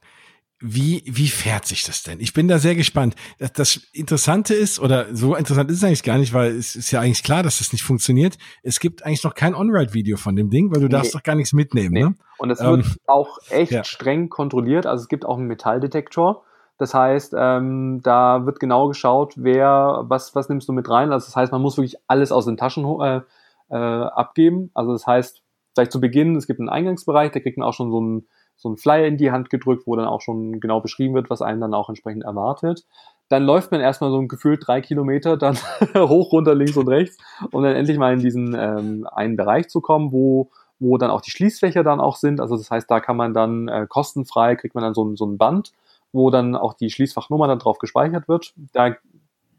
[0.62, 2.20] Wie, wie fährt sich das denn?
[2.20, 3.16] Ich bin da sehr gespannt.
[3.38, 6.92] Das, das Interessante ist, oder so interessant ist es eigentlich gar nicht, weil es ist
[6.92, 8.38] ja eigentlich klar, dass das nicht funktioniert.
[8.62, 10.92] Es gibt eigentlich noch kein On-Ride-Video von dem Ding, weil du nee.
[10.92, 11.94] darfst doch gar nichts mitnehmen.
[11.94, 12.04] Nee.
[12.04, 12.16] Ne?
[12.40, 13.84] Und es ähm, wird auch echt ja.
[13.86, 14.86] streng kontrolliert.
[14.86, 16.44] Also es gibt auch einen Metalldetektor.
[16.78, 21.12] Das heißt, ähm, da wird genau geschaut, wer, was, was nimmst du mit rein.
[21.14, 23.22] Also das heißt, man muss wirklich alles aus den Taschen äh,
[23.70, 24.72] äh, abgeben.
[24.74, 25.42] Also das heißt,
[25.74, 28.28] vielleicht zu Beginn, es gibt einen Eingangsbereich, da kriegt man auch schon so einen
[28.60, 31.42] so ein Flyer in die Hand gedrückt, wo dann auch schon genau beschrieben wird, was
[31.42, 32.86] einen dann auch entsprechend erwartet.
[33.30, 35.58] Dann läuft man erstmal so ein gefühlt drei Kilometer dann
[35.96, 37.18] hoch, runter, links und rechts,
[37.52, 41.22] um dann endlich mal in diesen ähm, einen Bereich zu kommen, wo wo dann auch
[41.22, 42.40] die Schließfächer dann auch sind.
[42.40, 45.38] Also das heißt, da kann man dann äh, kostenfrei, kriegt man dann so, so ein
[45.38, 45.74] Band,
[46.14, 48.54] wo dann auch die Schließfachnummer dann drauf gespeichert wird.
[48.72, 48.96] Da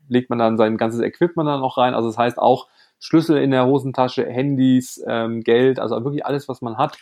[0.09, 1.95] legt man dann sein ganzes Equipment dann auch rein.
[1.95, 6.63] Also das heißt auch Schlüssel in der Hosentasche, Handys, ähm, Geld, also wirklich alles, was
[6.63, 6.99] man hat,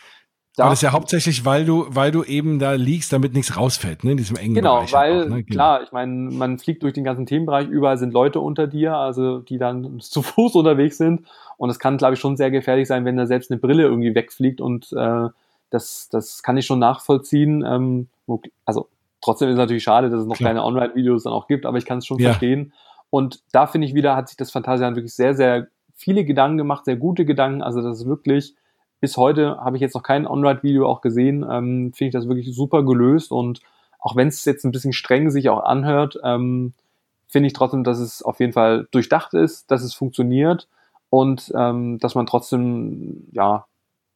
[0.55, 3.55] da Aber das ist ja hauptsächlich, weil du, weil du eben da liegst, damit nichts
[3.55, 4.93] rausfällt, ne, in diesem engen genau, Bereich.
[4.93, 5.43] Weil, auch, ne?
[5.43, 8.95] Genau, klar, ich meine, man fliegt durch den ganzen Themenbereich, überall sind Leute unter dir,
[8.95, 11.27] also die dann zu Fuß unterwegs sind.
[11.57, 14.15] Und es kann, glaube ich, schon sehr gefährlich sein, wenn da selbst eine Brille irgendwie
[14.15, 14.59] wegfliegt.
[14.59, 15.27] Und äh,
[15.69, 17.63] das, das kann ich schon nachvollziehen.
[17.65, 18.07] Ähm,
[18.65, 18.87] also
[19.21, 20.51] trotzdem ist es natürlich schade, dass es noch klar.
[20.51, 22.29] kleine On-Ride-Videos dann auch gibt, aber ich kann es schon ja.
[22.29, 22.73] verstehen.
[23.09, 26.85] Und da finde ich wieder, hat sich das Phantasialand wirklich sehr, sehr viele Gedanken gemacht,
[26.85, 27.61] sehr gute Gedanken.
[27.61, 28.55] Also das ist wirklich
[28.99, 31.43] bis heute habe ich jetzt noch kein On-Ride-Video auch gesehen.
[31.49, 33.61] Ähm, Finde ich das wirklich super gelöst und
[33.99, 36.73] auch wenn es jetzt ein bisschen streng sich auch anhört, ähm,
[37.27, 40.67] finde ich trotzdem, dass es auf jeden Fall durchdacht ist, dass es funktioniert
[41.09, 43.65] und ähm, dass man trotzdem ja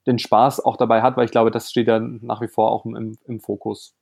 [0.07, 2.85] den Spaß auch dabei hat, weil ich glaube, das steht ja nach wie vor auch
[2.85, 3.95] im, im Fokus.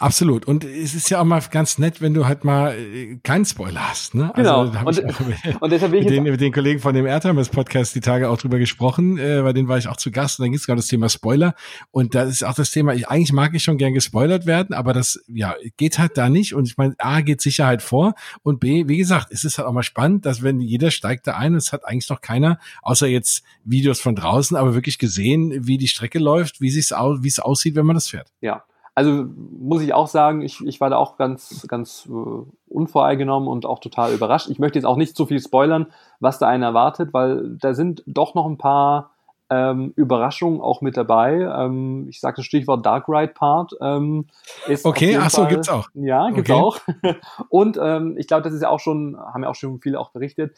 [0.00, 0.46] Absolut.
[0.46, 3.90] Und es ist ja auch mal ganz nett, wenn du halt mal äh, keinen Spoiler
[3.90, 4.14] hast.
[4.14, 4.32] Ne?
[4.34, 4.70] Genau.
[4.70, 5.08] Also, und,
[5.44, 8.00] ich und deshalb will ich mit, den, mit den Kollegen von dem Airtimers Podcast die
[8.00, 10.58] Tage auch drüber gesprochen, äh, bei denen war ich auch zu Gast und dann ging
[10.58, 11.54] es gerade das Thema Spoiler.
[11.90, 14.94] Und da ist auch das Thema, ich, eigentlich mag ich schon gern gespoilert werden, aber
[14.94, 16.54] das ja geht halt da nicht.
[16.54, 19.72] Und ich meine, A geht Sicherheit vor und B, wie gesagt, es ist halt auch
[19.74, 23.42] mal spannend, dass wenn jeder steigt da ein, es hat eigentlich noch keiner, außer jetzt
[23.64, 27.74] Videos von draußen, aber wirklich gesehen, wie die Strecke läuft, wie es wie es aussieht,
[27.74, 28.32] wenn man das fährt.
[28.40, 33.48] Ja, also muss ich auch sagen, ich, ich war da auch ganz, ganz äh, unvoreingenommen
[33.48, 34.48] und auch total überrascht.
[34.50, 35.86] Ich möchte jetzt auch nicht zu viel spoilern,
[36.18, 39.10] was da einen erwartet, weil da sind doch noch ein paar
[39.50, 41.40] ähm, Überraschungen auch mit dabei.
[41.40, 43.72] Ähm, ich sage das Stichwort Dark Ride Part.
[43.80, 44.26] Ähm,
[44.68, 45.88] ist okay, ach so, Fall, gibt's auch.
[45.94, 46.60] Ja, gibt's okay.
[46.60, 46.80] auch.
[47.48, 50.10] und ähm, ich glaube, das ist ja auch schon, haben ja auch schon viele auch
[50.10, 50.56] berichtet.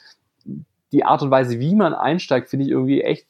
[0.92, 3.26] Die Art und Weise, wie man einsteigt, finde ich irgendwie echt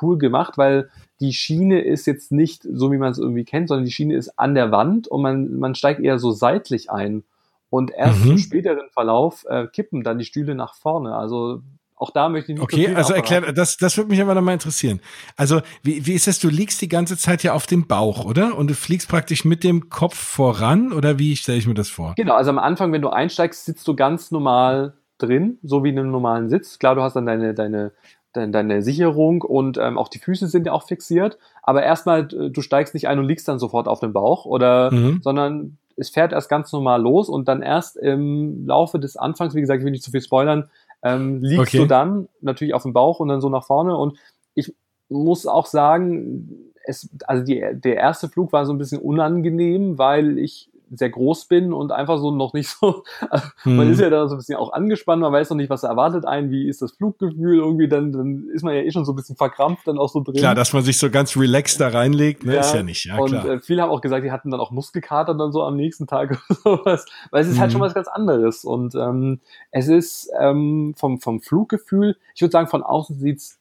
[0.00, 0.88] cool gemacht, weil
[1.22, 4.38] die Schiene ist jetzt nicht so, wie man es irgendwie kennt, sondern die Schiene ist
[4.40, 7.22] an der Wand und man, man steigt eher so seitlich ein.
[7.70, 8.32] Und erst mhm.
[8.32, 11.14] im späteren Verlauf äh, kippen dann die Stühle nach vorne.
[11.14, 11.62] Also
[11.94, 14.52] auch da möchte ich nicht Okay, also erklär, das, das würde mich aber noch mal
[14.52, 15.00] interessieren.
[15.36, 18.58] Also, wie, wie ist es, du liegst die ganze Zeit ja auf dem Bauch, oder?
[18.58, 22.14] Und du fliegst praktisch mit dem Kopf voran, oder wie stelle ich mir das vor?
[22.16, 25.98] Genau, also am Anfang, wenn du einsteigst, sitzt du ganz normal drin, so wie in
[26.00, 26.80] einem normalen Sitz.
[26.80, 27.92] Klar, du hast dann deine, deine
[28.32, 31.38] deine Sicherung und ähm, auch die Füße sind ja auch fixiert.
[31.62, 35.20] Aber erstmal, du steigst nicht ein und liegst dann sofort auf dem Bauch oder, mhm.
[35.22, 39.60] sondern es fährt erst ganz normal los und dann erst im Laufe des Anfangs, wie
[39.60, 40.70] gesagt, ich will nicht zu viel spoilern,
[41.02, 41.78] ähm, liegst okay.
[41.78, 44.16] du dann natürlich auf dem Bauch und dann so nach vorne und
[44.54, 44.74] ich
[45.08, 50.38] muss auch sagen, es, also die, der erste Flug war so ein bisschen unangenehm, weil
[50.38, 53.76] ich sehr groß bin und einfach so noch nicht so, also hm.
[53.76, 56.26] man ist ja da so ein bisschen auch angespannt, man weiß noch nicht, was erwartet
[56.26, 59.16] einen, wie ist das Fluggefühl irgendwie, dann, dann ist man ja eh schon so ein
[59.16, 60.36] bisschen verkrampft dann auch so drin.
[60.36, 63.18] Klar, dass man sich so ganz relaxed da reinlegt, ne, ja, ist ja nicht, ja
[63.18, 63.44] und, klar.
[63.44, 66.06] Und äh, viele haben auch gesagt, die hatten dann auch Muskelkater dann so am nächsten
[66.06, 67.60] Tag oder sowas, weil es ist hm.
[67.60, 67.84] halt schon mhm.
[67.84, 72.82] was ganz anderes und ähm, es ist ähm, vom, vom Fluggefühl, ich würde sagen, von
[72.82, 73.58] außen sieht's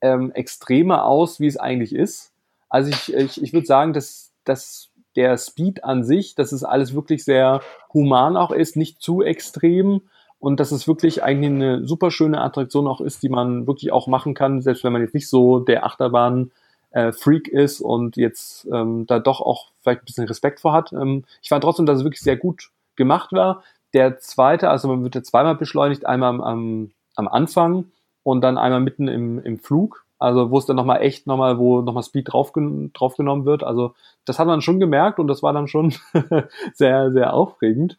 [0.00, 2.32] ähm, extremer aus, wie es eigentlich ist.
[2.68, 6.94] Also ich, ich, ich würde sagen, dass das der Speed an sich, dass es alles
[6.94, 7.60] wirklich sehr
[7.92, 10.02] human auch ist, nicht zu extrem
[10.38, 14.06] und dass es wirklich eigentlich eine super schöne Attraktion auch ist, die man wirklich auch
[14.06, 16.52] machen kann, selbst wenn man jetzt nicht so der Achterbahn
[16.90, 20.92] äh, Freak ist und jetzt ähm, da doch auch vielleicht ein bisschen Respekt vor hat.
[20.92, 23.62] Ähm, ich fand trotzdem, dass es wirklich sehr gut gemacht war.
[23.92, 27.86] Der zweite, also man wird ja zweimal beschleunigt, einmal am, am Anfang
[28.22, 30.05] und dann einmal mitten im, im Flug.
[30.18, 33.62] Also wo es dann nochmal echt nochmal, wo nochmal Speed draufgen draufgenommen wird.
[33.62, 35.94] Also das hat man schon gemerkt und das war dann schon
[36.74, 37.98] sehr, sehr aufregend.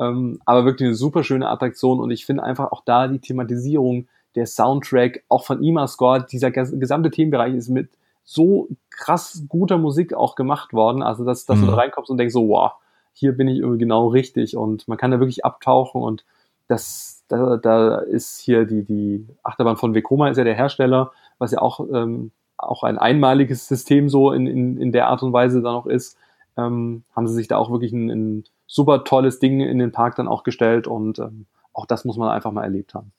[0.00, 4.06] Ähm, aber wirklich eine super schöne Attraktion und ich finde einfach auch da die Thematisierung,
[4.34, 7.90] der Soundtrack, auch von IMA-Score, dieser gesamte Themenbereich ist mit
[8.24, 11.02] so krass guter Musik auch gemacht worden.
[11.02, 11.62] Also dass, dass mhm.
[11.62, 12.72] du da reinkommst und denkst so, wow,
[13.12, 16.24] hier bin ich irgendwie genau richtig und man kann da wirklich abtauchen und
[16.68, 21.52] das, da, da ist hier die, die Achterbahn von Vekoma ist ja der Hersteller was
[21.52, 25.62] ja auch, ähm, auch ein einmaliges System so in, in, in der Art und Weise
[25.62, 26.16] dann auch ist,
[26.56, 30.16] ähm, haben sie sich da auch wirklich ein, ein super tolles Ding in den Park
[30.16, 33.12] dann auch gestellt und ähm, auch das muss man einfach mal erlebt haben.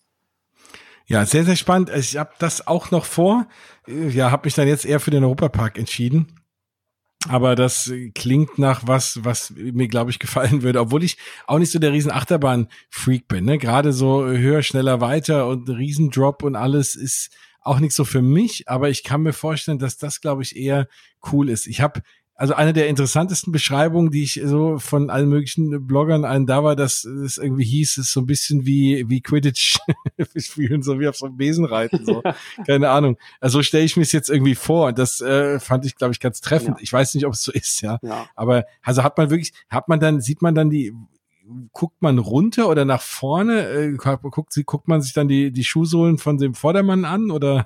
[1.06, 1.90] Ja, sehr, sehr spannend.
[1.96, 3.48] Ich habe das auch noch vor.
[3.88, 6.28] Ja, habe mich dann jetzt eher für den Europapark entschieden.
[7.28, 11.72] Aber das klingt nach was, was mir, glaube ich, gefallen würde, obwohl ich auch nicht
[11.72, 13.46] so der riesen Achterbahn-Freak bin.
[13.46, 13.58] Ne?
[13.58, 18.70] Gerade so höher, schneller, weiter und Riesendrop und alles ist auch nicht so für mich,
[18.70, 20.88] aber ich kann mir vorstellen, dass das, glaube ich, eher
[21.32, 21.68] cool ist.
[21.68, 22.02] Ich habe
[22.40, 26.78] also eine der interessantesten Beschreibungen, die ich so von allen möglichen Bloggern einen da war,
[26.78, 29.78] dass es irgendwie hieß, es ist so ein bisschen wie wie Quidditch
[30.38, 32.24] spielen, so wie auf so einem Besen reiten, so
[32.66, 33.18] keine Ahnung.
[33.42, 36.22] Also stelle ich mir es jetzt irgendwie vor und das äh, fand ich, glaube ich,
[36.22, 36.78] ganz treffend.
[36.78, 36.84] Ja.
[36.84, 38.00] Ich weiß nicht, ob es so ist, ja.
[38.02, 38.30] ja.
[38.36, 40.94] Aber also hat man wirklich, hat man dann, sieht man dann die
[41.74, 43.68] guckt man runter oder nach vorne?
[43.70, 47.66] Äh, guckt, guckt man sich dann die, die Schuhsohlen von dem Vordermann an oder?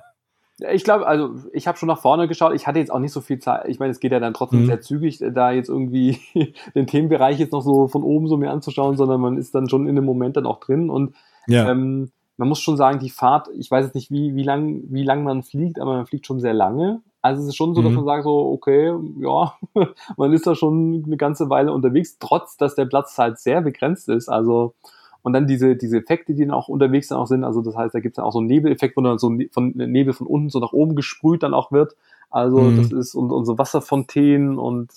[0.72, 2.54] Ich glaube, also ich habe schon nach vorne geschaut.
[2.54, 3.66] Ich hatte jetzt auch nicht so viel Zeit.
[3.66, 4.66] Ich meine, es geht ja dann trotzdem mhm.
[4.66, 6.18] sehr zügig, da jetzt irgendwie
[6.74, 9.88] den Themenbereich jetzt noch so von oben so mir anzuschauen, sondern man ist dann schon
[9.88, 10.90] in dem Moment dann auch drin.
[10.90, 11.14] Und
[11.48, 11.70] ja.
[11.70, 15.04] ähm, man muss schon sagen, die Fahrt, ich weiß jetzt nicht, wie, wie lang, wie
[15.04, 17.00] lang man fliegt, aber man fliegt schon sehr lange.
[17.22, 17.96] Also es ist schon so, dass mhm.
[17.96, 19.54] man sagt so, okay, ja,
[20.16, 24.08] man ist da schon eine ganze Weile unterwegs, trotz dass der Platz halt sehr begrenzt
[24.08, 24.28] ist.
[24.28, 24.74] Also
[25.22, 27.44] und dann diese, diese Effekte, die dann auch unterwegs dann auch sind.
[27.44, 29.70] Also das heißt, da gibt es dann auch so einen Nebeleffekt, wo dann so von
[29.74, 31.96] Nebel von unten so nach oben gesprüht dann auch wird.
[32.30, 32.76] Also mhm.
[32.76, 34.90] das ist und, und so Wasserfontänen und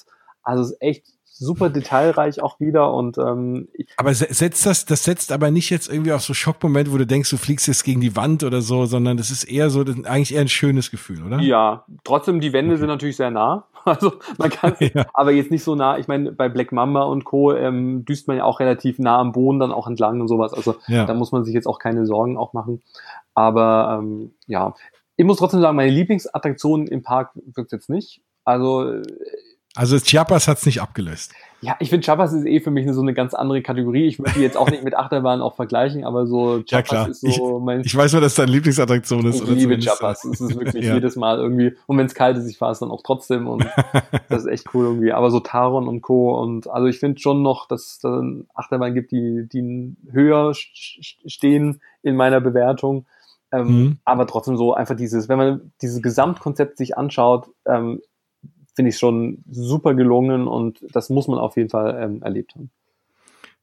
[0.43, 1.06] also es ist echt
[1.38, 6.12] super detailreich auch wieder und ähm, aber setzt das das setzt aber nicht jetzt irgendwie
[6.12, 9.17] auf so Schockmomente, wo du denkst, du fliegst jetzt gegen die Wand oder so, sondern
[9.17, 11.39] das ist eher so das ist eigentlich eher ein schönes Gefühl, oder?
[11.39, 12.80] Ja, trotzdem die Wände okay.
[12.80, 13.67] sind natürlich sehr nah.
[13.88, 15.06] Also man kann, ja.
[15.13, 15.97] aber jetzt nicht so nah.
[15.97, 17.54] Ich meine, bei Black Mamba und Co.
[17.54, 20.54] Ähm, düst man ja auch relativ nah am Boden dann auch entlang und sowas.
[20.54, 21.06] Also ja.
[21.06, 22.82] da muss man sich jetzt auch keine Sorgen auch machen.
[23.34, 24.73] Aber ähm, ja,
[25.15, 28.21] ich muss trotzdem sagen, meine Lieblingsattraktion im Park wirkt jetzt nicht.
[28.43, 29.02] Also
[29.78, 31.34] also Chiapas hat's nicht abgelöst.
[31.62, 34.06] Ja, ich finde Chiapas ist eh für mich so eine ganz andere Kategorie.
[34.06, 37.10] Ich würde die jetzt auch nicht mit Achterbahn auch vergleichen, aber so Chiapas ja, klar.
[37.10, 37.82] ist so mein.
[37.82, 39.42] Ich weiß nur, dass deine Lieblingsattraktion ist.
[39.42, 40.26] Ich liebe Chiapas.
[40.26, 40.96] Es ist wirklich ja.
[40.96, 41.76] jedes Mal irgendwie.
[41.86, 43.66] Und wenn es kalt ist, ich fahre es dann auch trotzdem und
[44.30, 45.13] das ist echt cool irgendwie.
[45.13, 46.40] Aber so Taron und Co.
[46.40, 51.82] Und also ich finde schon noch, dass es dann Achterbahn gibt, die, die höher stehen
[52.02, 53.06] in meiner Bewertung.
[53.52, 53.98] Ähm, mhm.
[54.06, 58.02] Aber trotzdem so einfach dieses, wenn man dieses Gesamtkonzept sich anschaut, ähm,
[58.78, 62.70] finde ich schon super gelungen und das muss man auf jeden Fall ähm, erlebt haben.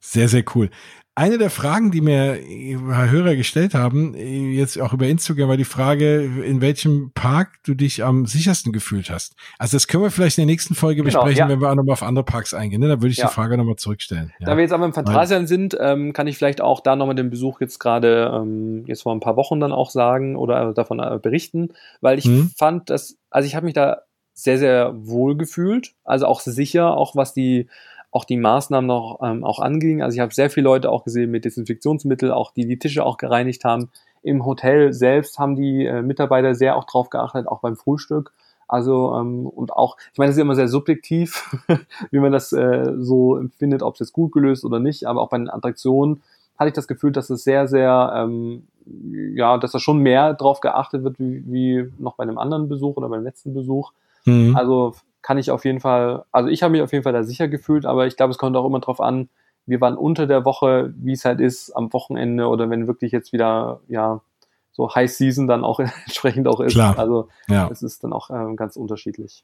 [0.01, 0.69] Sehr, sehr cool.
[1.17, 6.19] Eine der Fragen, die mir Hörer gestellt haben, jetzt auch über Instagram, war die Frage,
[6.43, 9.37] in welchem Park du dich am sichersten gefühlt hast.
[9.57, 11.49] Also das können wir vielleicht in der nächsten Folge genau, besprechen, ja.
[11.49, 12.81] wenn wir auch nochmal auf andere Parks eingehen.
[12.81, 12.89] Ne?
[12.89, 13.27] Da würde ich ja.
[13.27, 14.33] die Frage nochmal zurückstellen.
[14.39, 14.47] Ja.
[14.47, 17.29] Da wir jetzt aber im Phantasian sind, ähm, kann ich vielleicht auch da nochmal den
[17.29, 21.17] Besuch jetzt gerade ähm, jetzt vor ein paar Wochen dann auch sagen oder davon äh,
[21.23, 21.69] berichten,
[22.01, 22.51] weil ich mhm.
[22.57, 24.01] fand, dass, also ich habe mich da
[24.35, 25.95] sehr, sehr wohl gefühlt.
[26.03, 27.67] Also auch sicher, auch was die,
[28.11, 30.03] auch die Maßnahmen noch ähm, auch anging.
[30.03, 33.17] Also ich habe sehr viele Leute auch gesehen mit Desinfektionsmittel, auch die die Tische auch
[33.17, 33.89] gereinigt haben.
[34.21, 38.33] Im Hotel selbst haben die äh, Mitarbeiter sehr auch drauf geachtet, auch beim Frühstück.
[38.67, 41.55] Also ähm, und auch, ich meine, das ist immer sehr subjektiv,
[42.11, 45.07] wie man das äh, so empfindet, ob es jetzt gut gelöst oder nicht.
[45.07, 46.23] Aber auch bei den Attraktionen
[46.57, 50.59] hatte ich das Gefühl, dass es sehr, sehr, ähm, ja, dass da schon mehr drauf
[50.59, 53.91] geachtet wird, wie, wie noch bei einem anderen Besuch oder beim letzten Besuch.
[54.25, 54.55] Mhm.
[54.55, 57.47] Also kann ich auf jeden Fall, also ich habe mich auf jeden Fall da sicher
[57.47, 59.29] gefühlt, aber ich glaube, es kommt auch immer drauf an,
[59.65, 63.33] wir waren unter der Woche, wie es halt ist am Wochenende oder wenn wirklich jetzt
[63.33, 64.21] wieder, ja,
[64.71, 66.73] so High Season dann auch entsprechend auch ist.
[66.73, 66.99] Klar.
[66.99, 67.69] Also ja.
[67.71, 69.43] es ist dann auch ähm, ganz unterschiedlich.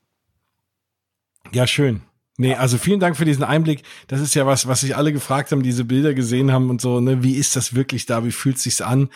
[1.52, 2.02] Ja, schön.
[2.42, 3.84] Nee, also vielen Dank für diesen Einblick.
[4.08, 7.00] Das ist ja was, was sich alle gefragt haben, diese Bilder gesehen haben und so,
[7.00, 8.26] ne, wie ist das wirklich da?
[8.26, 9.10] Wie fühlt sich's an?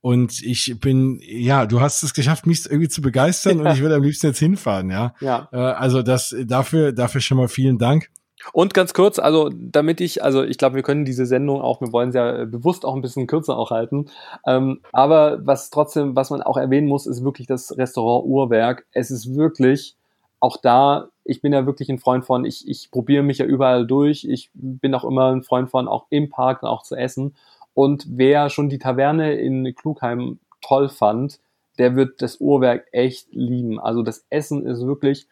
[0.00, 3.94] Und ich bin, ja, du hast es geschafft, mich irgendwie zu begeistern und ich würde
[3.94, 5.14] am liebsten jetzt hinfahren, ja.
[5.20, 5.48] Ja.
[5.52, 8.10] Äh, also das dafür, dafür schon mal vielen Dank.
[8.52, 11.92] Und ganz kurz, also damit ich, also ich glaube, wir können diese Sendung auch, wir
[11.92, 14.06] wollen sie ja bewusst auch ein bisschen kürzer auch halten.
[14.44, 18.86] Ähm, aber was trotzdem, was man auch erwähnen muss, ist wirklich das Restaurant Uhrwerk.
[18.90, 19.94] Es ist wirklich
[20.40, 23.86] auch da, ich bin ja wirklich ein Freund von, ich, ich probiere mich ja überall
[23.86, 24.24] durch.
[24.24, 27.34] Ich bin auch immer ein Freund von, auch im Park auch zu essen.
[27.74, 31.40] Und wer schon die Taverne in Klugheim toll fand,
[31.78, 33.80] der wird das Uhrwerk echt lieben.
[33.80, 35.26] Also das Essen ist wirklich,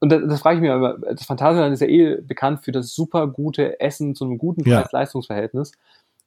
[0.00, 2.94] und das, das frage ich mich aber, das Phantasialand ist ja eh bekannt für das
[2.94, 5.72] super gute Essen zu einem guten Preis-Leistungsverhältnis.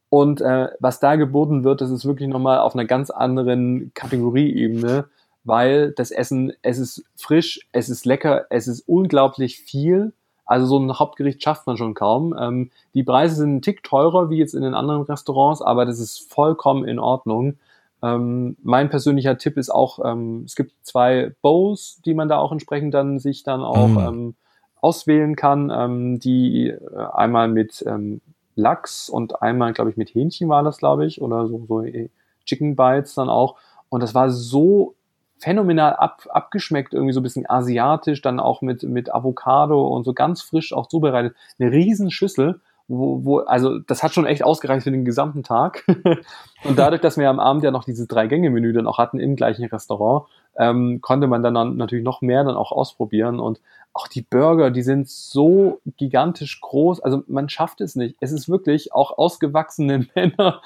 [0.09, 5.05] Und äh, was da geboten wird, das ist wirklich nochmal auf einer ganz anderen Kategorieebene,
[5.47, 10.13] weil das Essen, es ist frisch, es ist lecker, es ist unglaublich viel
[10.47, 12.33] also so ein Hauptgericht schafft man schon kaum.
[12.39, 15.99] Ähm, die Preise sind ein Tick teurer wie jetzt in den anderen Restaurants, aber das
[15.99, 17.57] ist vollkommen in Ordnung.
[18.01, 22.53] Ähm, mein persönlicher Tipp ist auch, ähm, es gibt zwei Bowls, die man da auch
[22.53, 24.35] entsprechend dann sich dann auch ähm,
[24.79, 26.77] auswählen kann, ähm, die äh,
[27.13, 28.21] einmal mit ähm,
[28.55, 32.09] Lachs und einmal, glaube ich, mit Hähnchen war das, glaube ich, oder so, so äh,
[32.45, 33.57] Chicken Bites dann auch.
[33.89, 34.95] Und das war so
[35.39, 40.13] phänomenal ab, abgeschmeckt, irgendwie so ein bisschen asiatisch, dann auch mit, mit Avocado und so
[40.13, 41.35] ganz frisch auch zubereitet.
[41.59, 45.83] Eine riesen Schüssel, wo, wo, also das hat schon echt ausgereicht für den gesamten Tag.
[46.63, 49.65] und dadurch, dass wir am Abend ja noch dieses Drei-Gänge-Menü dann auch hatten im gleichen
[49.65, 53.39] Restaurant, ähm, konnte man dann natürlich noch mehr dann auch ausprobieren.
[53.39, 53.59] Und
[53.93, 56.99] auch die Burger, die sind so gigantisch groß.
[56.99, 58.15] Also man schafft es nicht.
[58.19, 60.61] Es ist wirklich auch ausgewachsene Männer,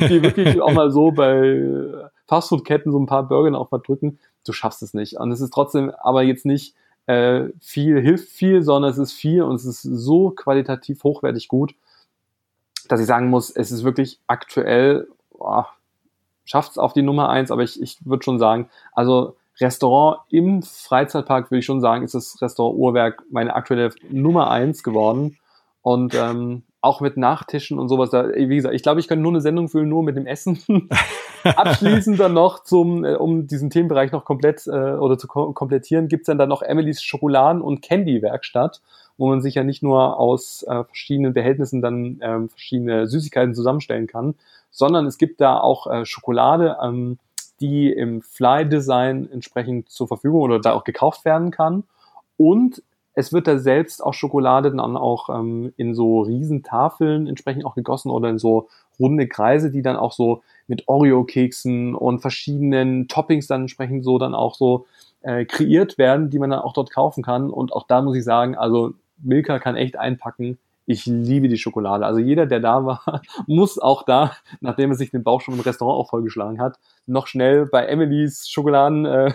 [0.00, 4.18] die wirklich auch mal so bei Fastfood-Ketten so ein paar Burger auch verdrücken.
[4.44, 5.16] Du schaffst es nicht.
[5.16, 6.74] Und es ist trotzdem aber jetzt nicht
[7.08, 11.74] äh, viel hilft viel, sondern es ist viel und es ist so qualitativ hochwertig gut,
[12.88, 15.08] dass ich sagen muss, es ist wirklich aktuell,
[16.44, 20.62] schafft es auf die Nummer eins, aber ich, ich würde schon sagen, also Restaurant im
[20.62, 25.38] Freizeitpark würde ich schon sagen, ist das Restaurant Uhrwerk meine aktuelle Nummer eins geworden.
[25.82, 28.10] Und ähm, auch mit Nachtischen und sowas.
[28.10, 30.58] Da, wie gesagt, ich glaube, ich kann nur eine Sendung füllen, nur mit dem Essen.
[31.44, 36.08] Abschließend dann noch zum, äh, um diesen Themenbereich noch komplett äh, oder zu kom komplettieren,
[36.08, 38.80] gibt's dann, dann noch Emilys Schokoladen- und Candy-Werkstatt,
[39.16, 44.06] wo man sich ja nicht nur aus äh, verschiedenen Behältnissen dann ähm, verschiedene Süßigkeiten zusammenstellen
[44.06, 44.34] kann,
[44.70, 47.18] sondern es gibt da auch äh, Schokolade, ähm,
[47.60, 51.84] die im Fly-Design entsprechend zur Verfügung oder da auch gekauft werden kann.
[52.36, 52.82] Und
[53.14, 58.10] es wird da selbst auch Schokolade dann auch ähm, in so Riesentafeln entsprechend auch gegossen
[58.10, 58.68] oder in so
[59.00, 64.36] runde Kreise, die dann auch so mit Oreo-Keksen und verschiedenen Toppings dann entsprechend so dann
[64.36, 64.86] auch so
[65.22, 67.50] äh, kreiert werden, die man dann auch dort kaufen kann.
[67.50, 70.58] Und auch da muss ich sagen, also Milka kann echt einpacken.
[70.90, 72.06] Ich liebe die Schokolade.
[72.06, 75.60] Also jeder, der da war, muss auch da, nachdem er sich den Bauch schon im
[75.60, 79.32] Restaurant auch vollgeschlagen hat, noch schnell bei Emilys Schokoladen äh,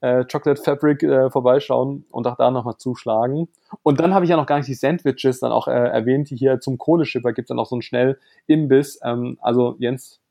[0.00, 3.48] äh, Chocolate Fabric äh, vorbeischauen und auch da nochmal zuschlagen.
[3.82, 6.36] Und dann habe ich ja noch gar nicht die Sandwiches dann auch äh, erwähnt, die
[6.36, 8.98] hier zum Kohleschipper gibt es dann auch so einen schnell Imbiss.
[9.04, 10.22] Ähm, also Jens,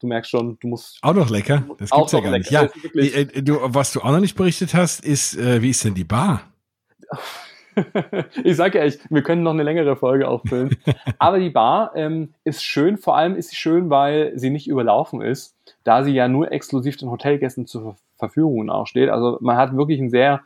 [0.00, 0.98] du merkst schon, du musst.
[1.00, 1.62] Auch noch lecker.
[1.78, 2.50] Das gibt's ja gar nicht.
[2.50, 5.94] Ja, äh, du, was du auch noch nicht berichtet hast, ist, äh, wie ist denn
[5.94, 6.42] die Bar?
[8.44, 10.76] ich sage ja echt, wir können noch eine längere Folge auffüllen.
[11.18, 15.20] Aber die Bar ähm, ist schön, vor allem ist sie schön, weil sie nicht überlaufen
[15.20, 19.08] ist, da sie ja nur exklusiv den Hotelgästen zur Verfügung auch steht.
[19.08, 20.40] Also man hat wirklich einen sehr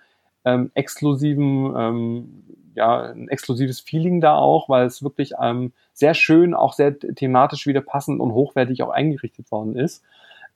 [0.45, 6.55] ähm, exklusiven, ähm, ja, ein exklusives Feeling da auch, weil es wirklich ähm, sehr schön,
[6.55, 10.03] auch sehr thematisch wieder passend und hochwertig auch eingerichtet worden ist.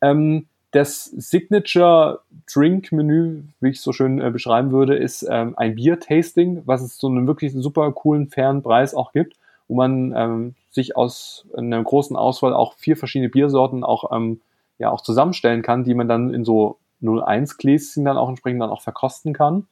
[0.01, 2.21] Ähm, das Signature
[2.53, 6.83] Drink Menü, wie ich es so schön äh, beschreiben würde, ist ähm, ein Bier-Tasting, was
[6.83, 9.37] es zu einem wirklich super coolen, fairen Preis auch gibt,
[9.69, 14.41] wo man ähm, sich aus einer großen Auswahl auch vier verschiedene Biersorten auch, ähm,
[14.79, 18.71] ja, auch zusammenstellen kann, die man dann in so 01 Gläschen dann auch entsprechend dann
[18.71, 19.67] auch verkosten kann.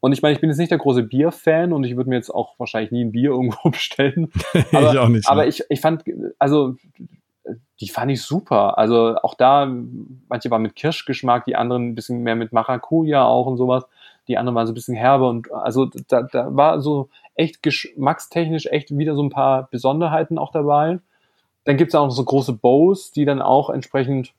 [0.00, 2.32] Und ich meine, ich bin jetzt nicht der große Bierfan und ich würde mir jetzt
[2.32, 4.30] auch wahrscheinlich nie ein Bier irgendwo bestellen.
[4.72, 5.28] Aber, ich auch nicht.
[5.28, 6.04] Aber ich, ich fand,
[6.38, 6.76] also
[7.80, 8.78] die fand ich super.
[8.78, 9.66] Also auch da,
[10.28, 13.84] manche waren mit Kirschgeschmack, die anderen ein bisschen mehr mit Maracuja auch und sowas.
[14.26, 18.66] Die anderen waren so ein bisschen herbe und also da, da war so echt geschmackstechnisch
[18.66, 20.98] echt wieder so ein paar Besonderheiten auch dabei.
[21.64, 24.32] Dann gibt's auch noch so große Bows, die dann auch entsprechend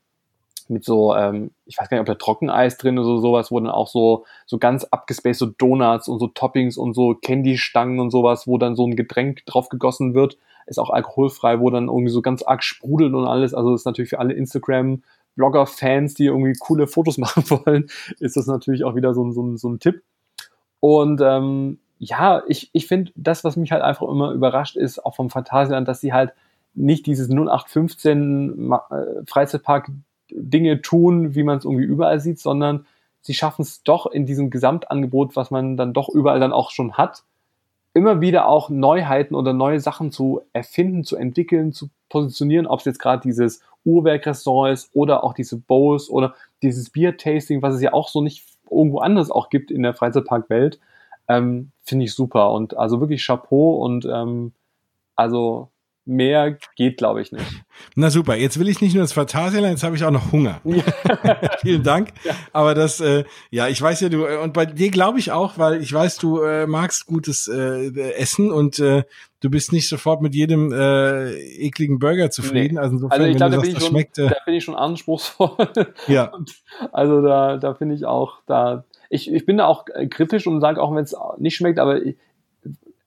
[0.68, 3.60] mit so, ähm, ich weiß gar nicht, ob da Trockeneis drin oder so, sowas, wo
[3.60, 8.12] dann auch so, so ganz abgespaced so Donuts und so Toppings und so Candy-Stangen und
[8.12, 10.38] sowas, wo dann so ein Getränk drauf gegossen wird
[10.70, 13.54] ist auch alkoholfrei, wo dann irgendwie so ganz arg sprudelt und alles.
[13.54, 15.04] Also ist natürlich für alle Instagram
[15.36, 17.88] Blogger-Fans, die irgendwie coole Fotos machen wollen,
[18.20, 20.04] ist das natürlich auch wieder so, ein so, so ein Tipp.
[20.80, 25.16] Und ähm, ja, ich, ich finde, das, was mich halt einfach immer überrascht, ist auch
[25.16, 26.32] vom Phantasialand, dass sie halt
[26.74, 28.78] nicht dieses 0815 äh,
[29.26, 29.92] Freizeitpark
[30.32, 32.86] Dinge tun, wie man es irgendwie überall sieht, sondern
[33.22, 36.94] sie schaffen es doch in diesem Gesamtangebot, was man dann doch überall dann auch schon
[36.94, 37.24] hat,
[37.94, 42.86] immer wieder auch Neuheiten oder neue Sachen zu erfinden, zu entwickeln, zu positionieren, ob es
[42.86, 47.94] jetzt gerade dieses Uhrwerk-Restaurant ist oder auch diese Bowls oder dieses Bier-Tasting, was es ja
[47.94, 50.80] auch so nicht irgendwo anders auch gibt in der Freizeitparkwelt,
[51.28, 52.52] ähm, finde ich super.
[52.52, 54.54] Und also wirklich Chapeau und ähm,
[55.16, 55.70] also
[56.10, 57.46] mehr geht, glaube ich, nicht.
[57.96, 60.60] Na super, jetzt will ich nicht nur das Phantasialand, jetzt habe ich auch noch Hunger.
[60.64, 60.84] Ja.
[61.62, 62.10] Vielen Dank.
[62.24, 62.34] Ja.
[62.52, 65.58] Aber das, äh, ja, ich weiß ja, du, äh, und bei dir glaube ich auch,
[65.58, 69.04] weil ich weiß, du äh, magst gutes äh, Essen und äh,
[69.40, 71.32] du bist nicht sofort mit jedem äh,
[71.66, 72.76] ekligen Burger zufrieden.
[72.76, 72.82] Nee.
[72.82, 74.76] Also, insofern, also ich glaube, da, bin ich schon, schmeckt, äh, da bin ich schon
[74.76, 75.56] anspruchsvoll.
[76.08, 76.32] Ja.
[76.92, 80.62] also da, da finde ich auch, da, ich, ich bin da auch äh, kritisch und
[80.62, 82.18] sage auch, wenn es nicht schmeckt, aber ich,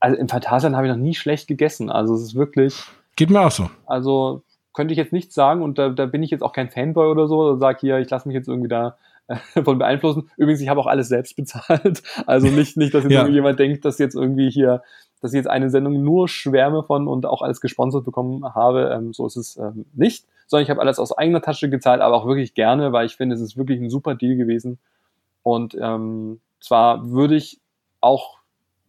[0.03, 1.89] also im Phantasialand habe ich noch nie schlecht gegessen.
[1.89, 2.83] Also es ist wirklich.
[3.15, 3.71] Geht mir auch so.
[3.87, 4.43] Also
[4.75, 7.29] könnte ich jetzt nicht sagen und da, da bin ich jetzt auch kein Fanboy oder
[7.29, 8.97] so und sage hier, ich lasse mich jetzt irgendwie da
[9.29, 10.29] äh, von beeinflussen.
[10.37, 12.03] Übrigens, ich habe auch alles selbst bezahlt.
[12.27, 13.29] Also nicht, nicht dass jetzt ja.
[13.29, 14.83] jemand denkt, dass jetzt irgendwie hier,
[15.21, 18.91] dass ich jetzt eine Sendung nur schwärme von und auch alles gesponsert bekommen habe.
[18.93, 22.17] Ähm, so ist es ähm, nicht, sondern ich habe alles aus eigener Tasche gezahlt, aber
[22.17, 24.81] auch wirklich gerne, weil ich finde, es ist wirklich ein super Deal gewesen.
[25.45, 27.61] Und ähm, zwar würde ich
[28.01, 28.42] auch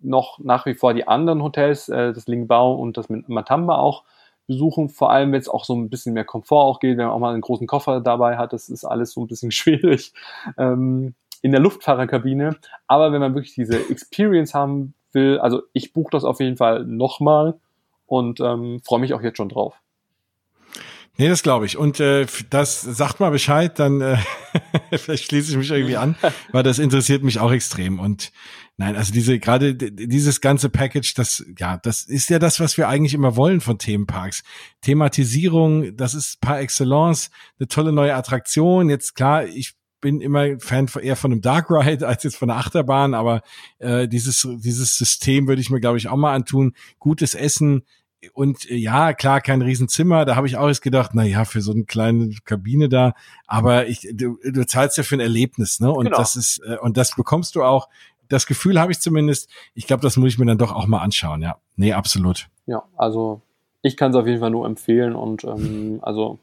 [0.03, 4.03] noch nach wie vor die anderen Hotels, äh, das Lingbao und das Matamba auch
[4.47, 7.13] besuchen, vor allem wenn es auch so ein bisschen mehr Komfort auch geht, wenn man
[7.13, 10.13] auch mal einen großen Koffer dabei hat, das ist alles so ein bisschen schwierig
[10.57, 12.57] ähm, in der Luftfahrerkabine.
[12.87, 16.85] Aber wenn man wirklich diese Experience haben will, also ich buche das auf jeden Fall
[16.85, 17.55] nochmal
[18.05, 19.82] und ähm, freue mich auch jetzt schon drauf.
[21.17, 21.77] Nee, das glaube ich.
[21.77, 24.17] Und äh, das sagt mal Bescheid, dann äh,
[24.97, 26.15] vielleicht schließe ich mich irgendwie an,
[26.51, 27.99] weil das interessiert mich auch extrem.
[27.99, 28.31] Und
[28.77, 32.87] nein, also diese gerade dieses ganze Package, das ja, das ist ja das, was wir
[32.87, 34.41] eigentlich immer wollen von Themenparks.
[34.81, 38.89] Thematisierung, das ist par excellence eine tolle neue Attraktion.
[38.89, 42.49] Jetzt klar, ich bin immer Fan von, eher von einem Dark Ride als jetzt von
[42.49, 43.41] einer Achterbahn, aber
[43.77, 46.73] äh, dieses, dieses System würde ich mir, glaube ich, auch mal antun.
[46.97, 47.83] Gutes Essen,
[48.33, 50.25] und äh, ja, klar, kein Riesenzimmer.
[50.25, 53.13] Da habe ich auch jetzt gedacht, na ja, für so eine kleine Kabine da.
[53.47, 55.91] Aber ich, du, du zahlst ja für ein Erlebnis, ne?
[55.91, 56.17] Und genau.
[56.17, 57.89] das ist äh, und das bekommst du auch.
[58.29, 59.49] Das Gefühl habe ich zumindest.
[59.73, 61.41] Ich glaube, das muss ich mir dann doch auch mal anschauen.
[61.41, 62.47] Ja, nee, absolut.
[62.65, 63.41] Ja, also
[63.81, 66.39] ich kann es auf jeden Fall nur empfehlen und ähm, also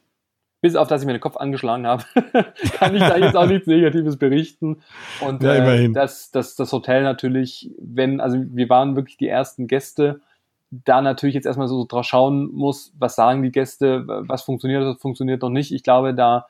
[0.60, 2.04] bis auf dass ich mir den Kopf angeschlagen habe,
[2.72, 4.82] kann ich da jetzt auch nichts Negatives berichten.
[5.20, 9.66] Und ja, äh, das, das, das Hotel natürlich, wenn, also wir waren wirklich die ersten
[9.66, 10.20] Gäste
[10.70, 15.00] da natürlich jetzt erstmal so drauf schauen muss, was sagen die Gäste, was funktioniert, was
[15.00, 15.72] funktioniert noch nicht.
[15.72, 16.46] Ich glaube, da,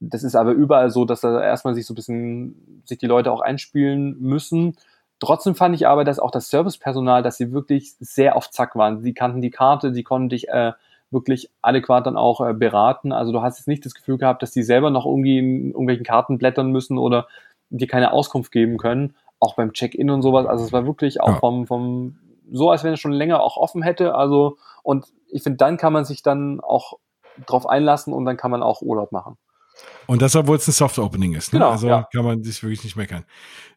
[0.00, 3.30] das ist aber überall so, dass da erstmal sich so ein bisschen, sich die Leute
[3.30, 4.76] auch einspielen müssen.
[5.20, 9.02] Trotzdem fand ich aber, dass auch das Servicepersonal, dass sie wirklich sehr auf Zack waren.
[9.02, 10.72] Sie kannten die Karte, sie konnten dich äh,
[11.10, 13.12] wirklich adäquat dann auch äh, beraten.
[13.12, 16.06] Also du hast jetzt nicht das Gefühl gehabt, dass die selber noch irgendwie in irgendwelchen
[16.06, 17.28] Karten blättern müssen oder
[17.68, 19.14] dir keine Auskunft geben können.
[19.38, 20.46] Auch beim Check-in und sowas.
[20.46, 21.38] Also es war wirklich auch ja.
[21.38, 22.16] vom, vom
[22.52, 24.14] so, als wenn es schon länger auch offen hätte.
[24.14, 26.98] Also, und ich finde, dann kann man sich dann auch
[27.46, 29.36] drauf einlassen und dann kann man auch Urlaub machen.
[30.06, 31.52] Und das, obwohl es ein Soft Opening ist.
[31.52, 31.58] Ne?
[31.58, 32.08] Genau, also ja.
[32.12, 33.24] kann man sich wirklich nicht meckern.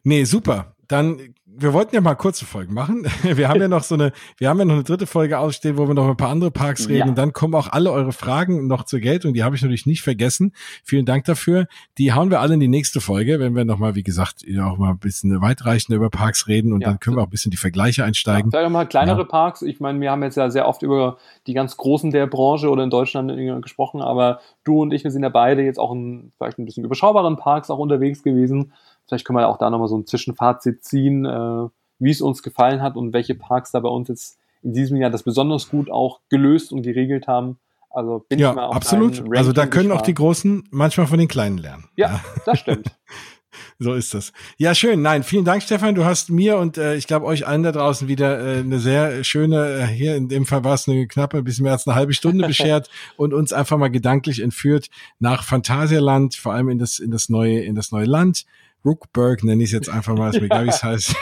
[0.04, 0.76] Nee, super.
[0.88, 3.06] Dann wir wollten ja mal kurze Folgen machen.
[3.24, 5.88] Wir haben ja noch so eine, wir haben ja noch eine dritte Folge ausstehen, wo
[5.88, 7.00] wir noch ein paar andere Parks reden.
[7.00, 7.06] Ja.
[7.06, 9.34] Und dann kommen auch alle eure Fragen noch zur Geltung.
[9.34, 10.54] Die habe ich natürlich nicht vergessen.
[10.84, 11.68] Vielen Dank dafür.
[11.98, 14.92] Die hauen wir alle in die nächste Folge, wenn wir nochmal, wie gesagt, auch mal
[14.92, 16.74] ein bisschen weitreichender über Parks reden.
[16.74, 16.90] Und ja.
[16.90, 18.50] dann können wir auch ein bisschen die Vergleiche einsteigen.
[18.52, 19.26] Ja, vielleicht auch mal kleinere ja.
[19.26, 19.62] Parks.
[19.62, 22.84] Ich meine, wir haben jetzt ja sehr oft über die ganz großen der Branche oder
[22.84, 23.32] in Deutschland
[23.62, 26.84] gesprochen, aber du und ich, wir sind ja beide jetzt auch in vielleicht ein bisschen
[26.84, 28.74] überschaubaren Parks auch unterwegs gewesen.
[29.14, 31.68] Vielleicht können wir auch da nochmal so ein Zwischenfazit ziehen, äh,
[32.00, 35.12] wie es uns gefallen hat und welche Parks da bei uns jetzt in diesem Jahr
[35.12, 37.60] das besonders gut auch gelöst und geregelt haben.
[37.92, 39.24] Also bin ja, ich mal auf absolut.
[39.38, 41.86] Also da können auch die Großen manchmal von den Kleinen lernen.
[41.96, 42.22] Ja, ja.
[42.48, 42.98] das stimmt.
[43.78, 44.34] so ist das.
[44.58, 45.04] Ja, schön.
[45.04, 45.94] Nein, vielen Dank, Stefan.
[45.94, 49.24] Du hast mir und äh, ich glaube euch allen da draußen wieder äh, eine sehr
[49.24, 51.96] schöne, äh, hier in dem Fall war es eine knappe, ein bisschen mehr als eine
[51.96, 54.90] halbe Stunde beschert und uns einfach mal gedanklich entführt
[55.20, 58.46] nach Phantasialand, vor allem in das, in das neue, in das neue Land.
[58.86, 61.16] Rookburg nenne ich es jetzt einfach mal, ist mir egal, wie es heißt.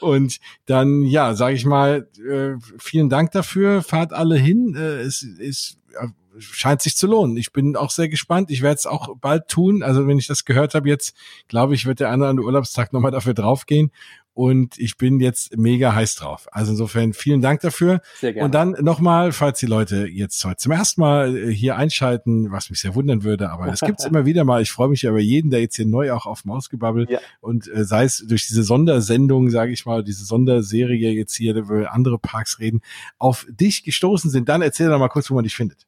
[0.00, 3.82] und dann, ja, sage ich mal, äh, vielen Dank dafür.
[3.82, 4.74] Fahrt alle hin.
[4.76, 6.08] Äh, es ist äh,
[6.38, 7.36] scheint sich zu lohnen.
[7.36, 8.50] Ich bin auch sehr gespannt.
[8.50, 9.82] Ich werde es auch bald tun.
[9.82, 11.14] Also wenn ich das gehört habe jetzt,
[11.48, 13.90] glaube ich, wird der andere an der Urlaubstag nochmal dafür draufgehen
[14.34, 16.48] und ich bin jetzt mega heiß drauf.
[16.52, 18.00] Also insofern vielen Dank dafür.
[18.18, 18.46] Sehr gerne.
[18.46, 22.70] Und dann nochmal, falls die Leute jetzt heute zum ersten Mal äh, hier einschalten, was
[22.70, 24.62] mich sehr wundern würde, aber es gibt's immer wieder mal.
[24.62, 27.18] Ich freue mich ja über jeden, der jetzt hier neu auch auf Mausgebabbel ja.
[27.40, 31.84] und äh, sei es durch diese Sondersendung, sage ich mal, diese Sonderserie jetzt hier, wo
[31.84, 32.80] andere Parks reden,
[33.18, 34.48] auf dich gestoßen sind.
[34.48, 35.86] Dann erzähl doch mal kurz, wo man dich findet.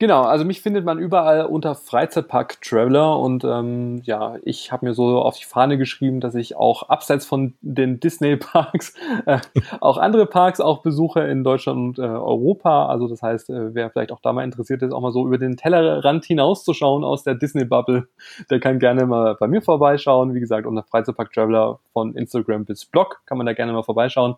[0.00, 4.94] Genau, also mich findet man überall unter Freizeitpark Traveler und ähm, ja, ich habe mir
[4.94, 8.94] so auf die Fahne geschrieben, dass ich auch abseits von den Disney Parks
[9.26, 9.40] äh,
[9.80, 12.86] auch andere Parks auch besuche in Deutschland und äh, Europa.
[12.86, 15.36] Also das heißt, äh, wer vielleicht auch da mal interessiert ist, auch mal so über
[15.36, 18.08] den Tellerrand hinauszuschauen aus der Disney Bubble,
[18.48, 20.32] der kann gerne mal bei mir vorbeischauen.
[20.32, 24.36] Wie gesagt, unter Freizeitpark Traveler von Instagram bis Blog kann man da gerne mal vorbeischauen.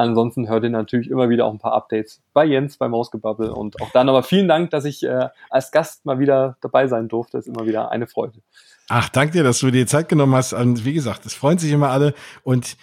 [0.00, 3.82] Ansonsten hört ihr natürlich immer wieder auch ein paar Updates bei Jens, bei Mausgebubble und
[3.82, 7.36] auch dann aber vielen Dank, dass ich äh, als Gast mal wieder dabei sein durfte.
[7.36, 8.40] Ist immer wieder eine Freude.
[8.88, 10.54] Ach, danke dir, dass du dir Zeit genommen hast.
[10.54, 12.78] Und wie gesagt, es freuen sich immer alle und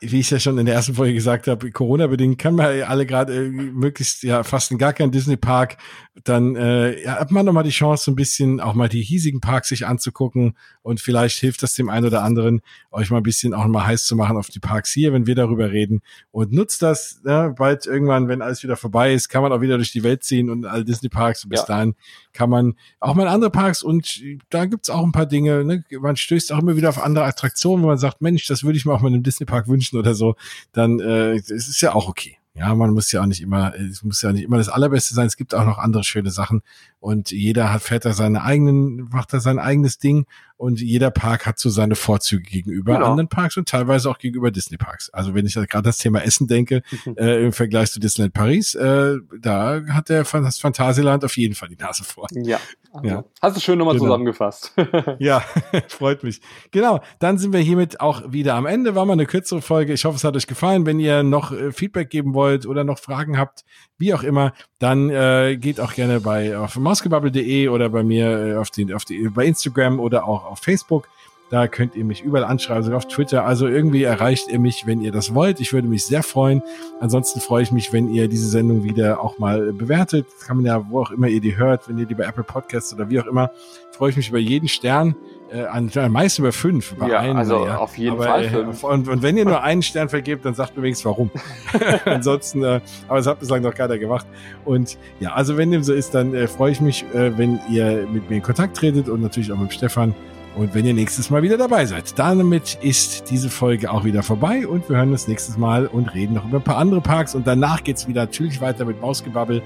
[0.00, 3.04] wie ich ja schon in der ersten Folge gesagt habe, Corona-bedingt kann man ja alle
[3.04, 5.76] gerade äh, möglichst ja fast in gar keinen Disney-Park.
[6.24, 9.02] Dann äh, ja, hat man noch mal die Chance, so ein bisschen auch mal die
[9.02, 13.22] hiesigen Parks sich anzugucken und vielleicht hilft das dem einen oder anderen, euch mal ein
[13.22, 16.00] bisschen auch mal heiß zu machen auf die Parks hier, wenn wir darüber reden.
[16.30, 19.76] Und nutzt das, ne, bald irgendwann, wenn alles wieder vorbei ist, kann man auch wieder
[19.76, 21.48] durch die Welt ziehen und alle Disney-Parks.
[21.48, 21.66] Bis ja.
[21.66, 21.94] dahin
[22.32, 25.64] kann man auch mal in andere Parks und da gibt's auch ein paar Dinge.
[25.64, 25.84] Ne?
[26.00, 28.86] Man stößt auch immer wieder auf andere Attraktionen, wo man sagt, Mensch, das würde ich
[28.86, 30.36] mir auch mal in einem Disney-Park wünschen oder so.
[30.72, 32.36] Dann äh, es ist ja auch okay.
[32.54, 35.26] Ja, man muss ja auch nicht immer, es muss ja nicht immer das Allerbeste sein.
[35.26, 36.62] Es gibt auch noch andere schöne Sachen
[36.98, 40.26] und jeder hat, fährt da seine eigenen, macht da sein eigenes Ding
[40.60, 43.06] und jeder Park hat so seine Vorzüge gegenüber genau.
[43.06, 45.08] anderen Parks und teilweise auch gegenüber Disney Parks.
[45.08, 47.14] Also wenn ich gerade das Thema Essen denke, mhm.
[47.16, 51.70] äh, im Vergleich zu Disneyland Paris, äh, da hat der das Phantasialand auf jeden Fall
[51.70, 52.26] die Nase vor.
[52.34, 52.58] Ja.
[52.92, 53.24] Also, ja.
[53.40, 54.06] Hast du schön nochmal genau.
[54.06, 54.74] zusammengefasst.
[55.18, 55.42] ja,
[55.88, 56.40] freut mich.
[56.72, 58.94] Genau, dann sind wir hiermit auch wieder am Ende.
[58.94, 59.92] War mal eine kürzere Folge.
[59.92, 60.86] Ich hoffe, es hat euch gefallen.
[60.86, 63.64] Wenn ihr noch äh, Feedback geben wollt oder noch Fragen habt,
[63.96, 68.56] wie auch immer, dann äh, geht auch gerne bei auf mausgebubble.de oder bei mir äh,
[68.56, 71.08] auf die, auf die, bei Instagram oder auch auf Facebook.
[71.50, 73.44] Da könnt ihr mich überall anschreiben, sogar auf Twitter.
[73.44, 75.58] Also irgendwie erreicht ihr mich, wenn ihr das wollt.
[75.58, 76.62] Ich würde mich sehr freuen.
[77.00, 80.26] Ansonsten freue ich mich, wenn ihr diese Sendung wieder auch mal bewertet.
[80.32, 82.44] Das kann man ja, wo auch immer ihr die hört, wenn ihr die bei Apple
[82.44, 83.50] Podcasts oder wie auch immer,
[83.90, 85.16] freue ich mich über jeden Stern.
[85.52, 86.92] Äh, an, meist über fünf.
[86.92, 87.78] Über ja, einen, also ja.
[87.78, 88.84] auf jeden aber, Fall äh, fünf.
[88.84, 91.32] Und, und, wenn ihr nur einen Stern vergebt, dann sagt mir wenigstens warum.
[92.04, 94.26] Ansonsten, äh, aber das hat bislang noch keiner gemacht.
[94.64, 98.06] Und ja, also wenn dem so ist, dann äh, freue ich mich, äh, wenn ihr
[98.12, 100.14] mit mir in Kontakt tretet und natürlich auch mit Stefan.
[100.56, 104.66] Und wenn ihr nächstes Mal wieder dabei seid, damit ist diese Folge auch wieder vorbei
[104.66, 107.46] und wir hören uns nächstes Mal und reden noch über ein paar andere Parks und
[107.46, 109.62] danach geht's wieder natürlich weiter mit Mausgebabbel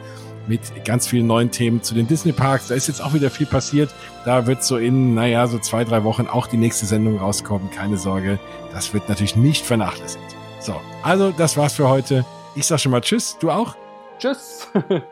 [0.46, 2.68] mit ganz vielen neuen Themen zu den Disney Parks.
[2.68, 3.94] Da ist jetzt auch wieder viel passiert.
[4.24, 7.70] Da wird so in, naja, so zwei, drei Wochen auch die nächste Sendung rauskommen.
[7.70, 8.38] Keine Sorge.
[8.72, 10.24] Das wird natürlich nicht vernachlässigt.
[10.60, 10.74] So.
[11.02, 12.24] Also, das war's für heute.
[12.54, 13.36] Ich sag schon mal Tschüss.
[13.40, 13.74] Du auch?
[14.18, 14.68] Tschüss.
[14.74, 15.02] Dann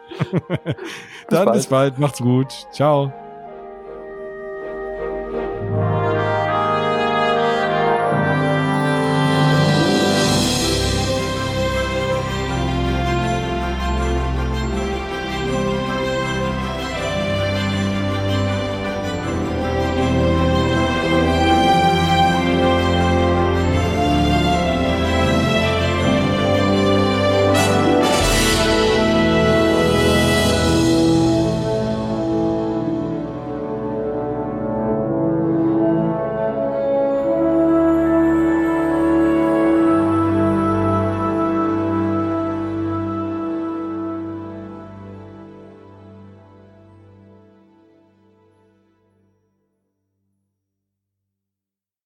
[1.29, 1.53] bis bald.
[1.53, 1.99] bis bald.
[1.99, 2.66] Macht's gut.
[2.73, 3.12] Ciao.